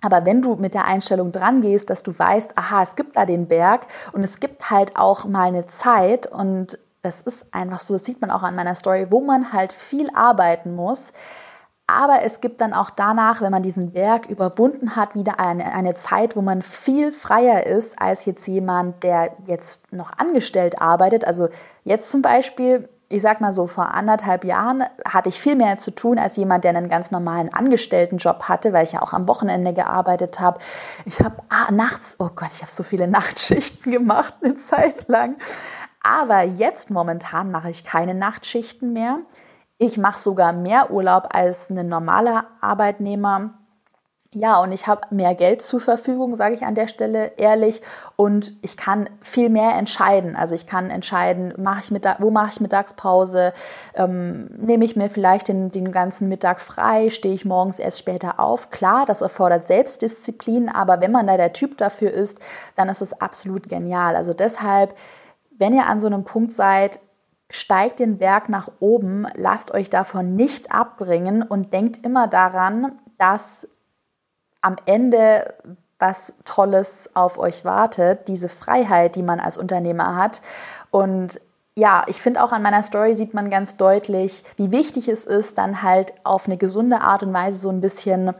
Aber 0.00 0.24
wenn 0.24 0.42
du 0.42 0.54
mit 0.54 0.74
der 0.74 0.84
Einstellung 0.84 1.32
dran 1.32 1.60
gehst, 1.60 1.90
dass 1.90 2.02
du 2.02 2.16
weißt, 2.16 2.56
aha, 2.56 2.82
es 2.82 2.94
gibt 2.94 3.16
da 3.16 3.26
den 3.26 3.48
Berg 3.48 3.86
und 4.12 4.22
es 4.22 4.38
gibt 4.40 4.70
halt 4.70 4.96
auch 4.96 5.24
mal 5.24 5.48
eine 5.48 5.66
Zeit 5.66 6.26
und 6.26 6.78
das 7.02 7.20
ist 7.20 7.52
einfach 7.52 7.80
so, 7.80 7.94
das 7.94 8.04
sieht 8.04 8.20
man 8.20 8.30
auch 8.30 8.42
an 8.42 8.54
meiner 8.54 8.74
Story, 8.74 9.06
wo 9.10 9.20
man 9.20 9.52
halt 9.52 9.72
viel 9.72 10.08
arbeiten 10.14 10.74
muss, 10.74 11.12
aber 11.90 12.22
es 12.22 12.42
gibt 12.42 12.60
dann 12.60 12.74
auch 12.74 12.90
danach, 12.90 13.40
wenn 13.40 13.50
man 13.50 13.62
diesen 13.62 13.92
Berg 13.92 14.28
überwunden 14.28 14.94
hat, 14.94 15.14
wieder 15.14 15.40
eine, 15.40 15.72
eine 15.72 15.94
Zeit, 15.94 16.36
wo 16.36 16.42
man 16.42 16.60
viel 16.60 17.12
freier 17.12 17.66
ist 17.66 17.98
als 17.98 18.26
jetzt 18.26 18.46
jemand, 18.46 19.02
der 19.02 19.32
jetzt 19.46 19.90
noch 19.90 20.12
angestellt 20.18 20.82
arbeitet. 20.82 21.24
Also 21.24 21.48
jetzt 21.84 22.10
zum 22.10 22.20
Beispiel, 22.20 22.90
ich 23.10 23.22
sag 23.22 23.40
mal 23.40 23.52
so, 23.52 23.66
vor 23.66 23.94
anderthalb 23.94 24.44
Jahren 24.44 24.84
hatte 25.06 25.30
ich 25.30 25.40
viel 25.40 25.56
mehr 25.56 25.78
zu 25.78 25.92
tun 25.94 26.18
als 26.18 26.36
jemand, 26.36 26.64
der 26.64 26.76
einen 26.76 26.90
ganz 26.90 27.10
normalen 27.10 27.52
Angestelltenjob 27.52 28.44
hatte, 28.44 28.72
weil 28.74 28.84
ich 28.84 28.92
ja 28.92 29.02
auch 29.02 29.14
am 29.14 29.26
Wochenende 29.26 29.72
gearbeitet 29.72 30.40
habe. 30.40 30.60
Ich 31.06 31.20
habe 31.20 31.36
ah, 31.48 31.70
nachts, 31.70 32.16
oh 32.18 32.28
Gott, 32.34 32.50
ich 32.52 32.60
habe 32.60 32.70
so 32.70 32.82
viele 32.82 33.08
Nachtschichten 33.08 33.92
gemacht 33.92 34.34
eine 34.42 34.56
Zeit 34.56 35.08
lang. 35.08 35.36
Aber 36.02 36.42
jetzt 36.42 36.90
momentan 36.90 37.50
mache 37.50 37.70
ich 37.70 37.84
keine 37.84 38.14
Nachtschichten 38.14 38.92
mehr. 38.92 39.20
Ich 39.78 39.96
mache 39.96 40.20
sogar 40.20 40.52
mehr 40.52 40.90
Urlaub 40.90 41.28
als 41.32 41.70
ein 41.70 41.88
normaler 41.88 42.46
Arbeitnehmer. 42.60 43.58
Ja, 44.34 44.60
und 44.60 44.72
ich 44.72 44.86
habe 44.86 45.02
mehr 45.08 45.34
Geld 45.34 45.62
zur 45.62 45.80
Verfügung, 45.80 46.36
sage 46.36 46.54
ich 46.54 46.62
an 46.66 46.74
der 46.74 46.86
Stelle 46.86 47.32
ehrlich. 47.38 47.80
Und 48.14 48.52
ich 48.60 48.76
kann 48.76 49.08
viel 49.22 49.48
mehr 49.48 49.74
entscheiden. 49.74 50.36
Also 50.36 50.54
ich 50.54 50.66
kann 50.66 50.90
entscheiden, 50.90 51.54
mache 51.56 51.80
ich 51.80 51.90
Mittag, 51.90 52.20
wo 52.20 52.30
mache 52.30 52.50
ich 52.50 52.60
Mittagspause, 52.60 53.54
ähm, 53.94 54.50
nehme 54.58 54.84
ich 54.84 54.96
mir 54.96 55.08
vielleicht 55.08 55.48
den, 55.48 55.72
den 55.72 55.92
ganzen 55.92 56.28
Mittag 56.28 56.60
frei, 56.60 57.08
stehe 57.08 57.34
ich 57.34 57.46
morgens 57.46 57.78
erst 57.78 58.00
später 58.00 58.38
auf. 58.38 58.68
Klar, 58.68 59.06
das 59.06 59.22
erfordert 59.22 59.66
Selbstdisziplin, 59.66 60.68
aber 60.68 61.00
wenn 61.00 61.12
man 61.12 61.26
da 61.26 61.38
der 61.38 61.54
Typ 61.54 61.78
dafür 61.78 62.10
ist, 62.10 62.38
dann 62.76 62.90
ist 62.90 63.00
es 63.00 63.18
absolut 63.18 63.70
genial. 63.70 64.14
Also 64.14 64.34
deshalb, 64.34 64.94
wenn 65.56 65.72
ihr 65.74 65.86
an 65.86 66.00
so 66.00 66.06
einem 66.06 66.24
Punkt 66.24 66.52
seid, 66.52 67.00
steigt 67.48 67.98
den 67.98 68.18
Berg 68.18 68.50
nach 68.50 68.68
oben, 68.78 69.26
lasst 69.36 69.72
euch 69.72 69.88
davon 69.88 70.36
nicht 70.36 70.70
abbringen 70.70 71.40
und 71.40 71.72
denkt 71.72 72.04
immer 72.04 72.28
daran, 72.28 72.98
dass 73.16 73.66
am 74.60 74.76
Ende 74.86 75.54
was 75.98 76.34
Tolles 76.44 77.10
auf 77.14 77.38
euch 77.38 77.64
wartet, 77.64 78.28
diese 78.28 78.48
Freiheit, 78.48 79.16
die 79.16 79.22
man 79.22 79.40
als 79.40 79.56
Unternehmer 79.58 80.16
hat. 80.16 80.42
Und 80.90 81.40
ja, 81.76 82.04
ich 82.06 82.20
finde 82.20 82.42
auch 82.42 82.52
an 82.52 82.62
meiner 82.62 82.82
Story 82.82 83.14
sieht 83.14 83.34
man 83.34 83.50
ganz 83.50 83.76
deutlich, 83.76 84.44
wie 84.56 84.70
wichtig 84.70 85.08
es 85.08 85.24
ist, 85.24 85.58
dann 85.58 85.82
halt 85.82 86.12
auf 86.24 86.46
eine 86.46 86.56
gesunde 86.56 87.00
Art 87.00 87.22
und 87.22 87.32
Weise 87.32 87.58
so 87.58 87.70
ein 87.70 87.80
bisschen 87.80 88.34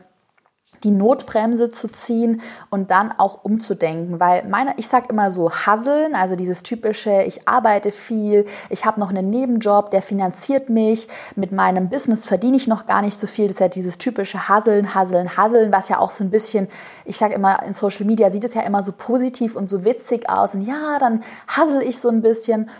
die 0.84 0.90
Notbremse 0.90 1.70
zu 1.70 1.88
ziehen 1.88 2.40
und 2.70 2.90
dann 2.90 3.12
auch 3.16 3.44
umzudenken, 3.44 4.20
weil 4.20 4.44
meine, 4.44 4.74
ich 4.76 4.88
sage 4.88 5.06
immer 5.10 5.30
so, 5.30 5.50
hasseln, 5.50 6.14
also 6.14 6.36
dieses 6.36 6.62
typische, 6.62 7.22
ich 7.22 7.48
arbeite 7.48 7.90
viel, 7.90 8.46
ich 8.70 8.84
habe 8.84 9.00
noch 9.00 9.10
einen 9.10 9.30
Nebenjob, 9.30 9.90
der 9.90 10.02
finanziert 10.02 10.70
mich, 10.70 11.08
mit 11.36 11.52
meinem 11.52 11.88
Business 11.88 12.24
verdiene 12.24 12.56
ich 12.56 12.66
noch 12.66 12.86
gar 12.86 13.02
nicht 13.02 13.16
so 13.16 13.26
viel, 13.26 13.46
das 13.46 13.54
ist 13.54 13.60
ja 13.60 13.68
dieses 13.68 13.98
typische 13.98 14.48
Hasseln, 14.48 14.94
Hasseln, 14.94 15.36
Hasseln, 15.36 15.72
was 15.72 15.88
ja 15.88 15.98
auch 15.98 16.10
so 16.10 16.24
ein 16.24 16.30
bisschen, 16.30 16.68
ich 17.04 17.16
sage 17.16 17.34
immer, 17.34 17.62
in 17.62 17.74
Social 17.74 18.06
Media 18.06 18.30
sieht 18.30 18.44
es 18.44 18.54
ja 18.54 18.62
immer 18.62 18.82
so 18.82 18.92
positiv 18.92 19.56
und 19.56 19.70
so 19.70 19.84
witzig 19.84 20.28
aus. 20.28 20.54
Und 20.54 20.62
ja, 20.62 20.98
dann 20.98 21.22
hassel 21.46 21.82
ich 21.82 21.98
so 21.98 22.08
ein 22.08 22.22
bisschen. 22.22 22.70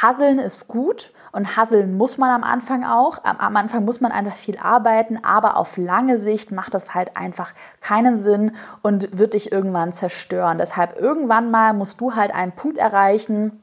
Hasseln 0.00 0.38
ist 0.38 0.68
gut, 0.68 1.12
und 1.32 1.56
hasseln 1.56 1.96
muss 1.96 2.18
man 2.18 2.30
am 2.30 2.44
Anfang 2.44 2.84
auch. 2.84 3.18
Am 3.24 3.56
Anfang 3.56 3.84
muss 3.84 4.00
man 4.00 4.12
einfach 4.12 4.36
viel 4.36 4.58
arbeiten, 4.58 5.18
aber 5.24 5.56
auf 5.56 5.76
lange 5.78 6.18
Sicht 6.18 6.52
macht 6.52 6.74
das 6.74 6.94
halt 6.94 7.16
einfach 7.16 7.52
keinen 7.80 8.16
Sinn 8.16 8.52
und 8.82 9.18
wird 9.18 9.34
dich 9.34 9.50
irgendwann 9.50 9.92
zerstören. 9.92 10.58
Deshalb 10.58 11.00
irgendwann 11.00 11.50
mal 11.50 11.72
musst 11.72 12.00
du 12.00 12.14
halt 12.14 12.34
einen 12.34 12.52
Punkt 12.52 12.78
erreichen, 12.78 13.62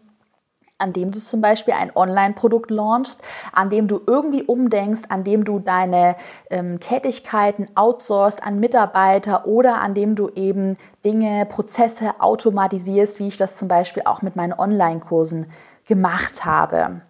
an 0.79 0.93
dem 0.93 1.11
du 1.11 1.19
zum 1.19 1.41
Beispiel 1.41 1.73
ein 1.73 1.95
Online-Produkt 1.95 2.71
launchst, 2.71 3.21
an 3.51 3.69
dem 3.69 3.87
du 3.87 4.01
irgendwie 4.07 4.43
umdenkst, 4.43 5.03
an 5.09 5.23
dem 5.23 5.43
du 5.43 5.59
deine 5.59 6.15
ähm, 6.49 6.79
Tätigkeiten 6.79 7.67
outsourcest 7.75 8.41
an 8.41 8.59
Mitarbeiter 8.59 9.45
oder 9.45 9.81
an 9.81 9.93
dem 9.93 10.15
du 10.15 10.29
eben 10.29 10.77
Dinge, 11.03 11.45
Prozesse 11.45 12.13
automatisierst, 12.19 13.19
wie 13.19 13.27
ich 13.27 13.37
das 13.37 13.57
zum 13.57 13.67
Beispiel 13.67 14.03
auch 14.05 14.21
mit 14.21 14.37
meinen 14.37 14.53
Online-Kursen 14.53 15.47
gemacht 15.85 16.45
habe. 16.45 17.01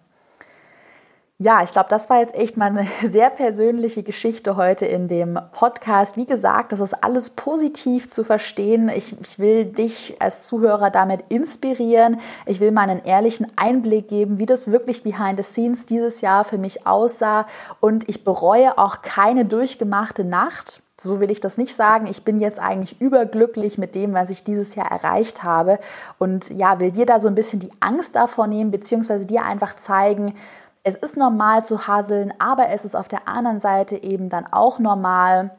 Ja, 1.42 1.62
ich 1.62 1.72
glaube, 1.72 1.88
das 1.88 2.10
war 2.10 2.18
jetzt 2.18 2.34
echt 2.34 2.58
mal 2.58 2.66
eine 2.66 2.86
sehr 3.08 3.30
persönliche 3.30 4.02
Geschichte 4.02 4.56
heute 4.56 4.84
in 4.84 5.08
dem 5.08 5.38
Podcast. 5.52 6.18
Wie 6.18 6.26
gesagt, 6.26 6.70
das 6.70 6.80
ist 6.80 6.92
alles 7.02 7.30
positiv 7.30 8.10
zu 8.10 8.24
verstehen. 8.24 8.90
Ich, 8.90 9.18
ich, 9.18 9.38
will 9.38 9.64
dich 9.64 10.16
als 10.18 10.42
Zuhörer 10.42 10.90
damit 10.90 11.24
inspirieren. 11.30 12.20
Ich 12.44 12.60
will 12.60 12.72
mal 12.72 12.90
einen 12.90 13.02
ehrlichen 13.06 13.46
Einblick 13.56 14.08
geben, 14.08 14.36
wie 14.36 14.44
das 14.44 14.70
wirklich 14.70 15.02
behind 15.02 15.38
the 15.38 15.42
scenes 15.42 15.86
dieses 15.86 16.20
Jahr 16.20 16.44
für 16.44 16.58
mich 16.58 16.86
aussah. 16.86 17.46
Und 17.80 18.06
ich 18.10 18.22
bereue 18.22 18.76
auch 18.76 19.00
keine 19.00 19.46
durchgemachte 19.46 20.24
Nacht. 20.24 20.82
So 21.00 21.20
will 21.20 21.30
ich 21.30 21.40
das 21.40 21.56
nicht 21.56 21.74
sagen. 21.74 22.06
Ich 22.06 22.22
bin 22.22 22.38
jetzt 22.40 22.58
eigentlich 22.58 23.00
überglücklich 23.00 23.78
mit 23.78 23.94
dem, 23.94 24.12
was 24.12 24.28
ich 24.28 24.44
dieses 24.44 24.74
Jahr 24.74 24.92
erreicht 24.92 25.42
habe. 25.42 25.78
Und 26.18 26.50
ja, 26.50 26.80
will 26.80 26.90
dir 26.90 27.06
da 27.06 27.18
so 27.18 27.28
ein 27.28 27.34
bisschen 27.34 27.60
die 27.60 27.72
Angst 27.80 28.14
davor 28.14 28.46
nehmen, 28.46 28.70
beziehungsweise 28.70 29.24
dir 29.24 29.42
einfach 29.42 29.76
zeigen, 29.76 30.34
es 30.82 30.96
ist 30.96 31.16
normal 31.16 31.64
zu 31.64 31.86
hasseln, 31.86 32.32
aber 32.38 32.68
es 32.70 32.84
ist 32.84 32.94
auf 32.94 33.08
der 33.08 33.28
anderen 33.28 33.60
Seite 33.60 34.02
eben 34.02 34.28
dann 34.28 34.46
auch 34.46 34.78
normal, 34.78 35.50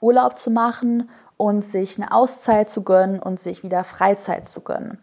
Urlaub 0.00 0.38
zu 0.38 0.50
machen 0.50 1.08
und 1.36 1.64
sich 1.64 1.98
eine 1.98 2.12
Auszeit 2.12 2.70
zu 2.70 2.82
gönnen 2.82 3.20
und 3.20 3.38
sich 3.38 3.62
wieder 3.62 3.84
Freizeit 3.84 4.48
zu 4.48 4.62
gönnen. 4.62 4.98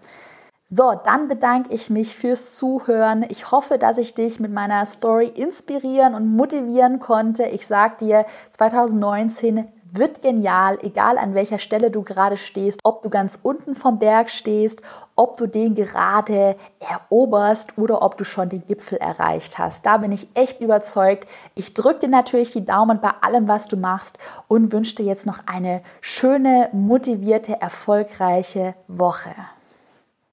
So, 0.66 0.94
dann 1.04 1.28
bedanke 1.28 1.74
ich 1.74 1.90
mich 1.90 2.16
fürs 2.16 2.56
Zuhören. 2.56 3.26
Ich 3.30 3.52
hoffe, 3.52 3.80
dass 3.80 3.98
ich 3.98 4.14
dich 4.14 4.40
mit 4.40 4.52
meiner 4.52 4.86
Story 4.86 5.26
inspirieren 5.26 6.14
und 6.14 6.36
motivieren 6.36 7.00
konnte. 7.00 7.44
Ich 7.44 7.66
sage 7.66 7.96
dir, 8.02 8.26
2019 8.52 9.68
wird 9.92 10.22
genial, 10.22 10.78
egal 10.82 11.18
an 11.18 11.34
welcher 11.34 11.60
Stelle 11.60 11.92
du 11.92 12.04
gerade 12.04 12.38
stehst, 12.38 12.80
ob 12.84 13.02
du 13.02 13.10
ganz 13.10 13.40
unten 13.42 13.76
vom 13.76 14.00
Berg 14.00 14.30
stehst, 14.30 14.82
ob 15.16 15.38
du 15.38 15.48
den 15.48 15.76
gerade 15.76 16.56
eroberst 16.80 17.78
oder 17.78 18.02
ob 18.02 18.18
du 18.18 18.24
schon 18.24 18.50
den 18.50 18.66
Gipfel 18.66 18.98
erreicht 18.98 19.58
hast. 19.58 19.86
Da 19.86 19.98
bin 19.98 20.12
ich 20.12 20.28
echt 20.34 20.62
überzeugt. 20.62 21.28
Ich 21.56 21.74
drücke 21.74 22.00
dir 22.00 22.10
natürlich 22.10 22.52
die 22.52 22.66
Daumen 22.66 23.02
bei 23.02 23.12
allem, 23.22 23.48
was 23.48 23.68
du 23.68 23.78
machst 23.78 24.18
und 24.48 24.72
wünsche 24.72 24.96
dir 24.96 25.06
jetzt 25.06 25.26
noch 25.26 25.40
eine 25.46 25.82
schöne, 26.02 26.70
motivierte, 26.72 27.60
erfolgreiche 27.60 28.76
Woche. 28.88 29.32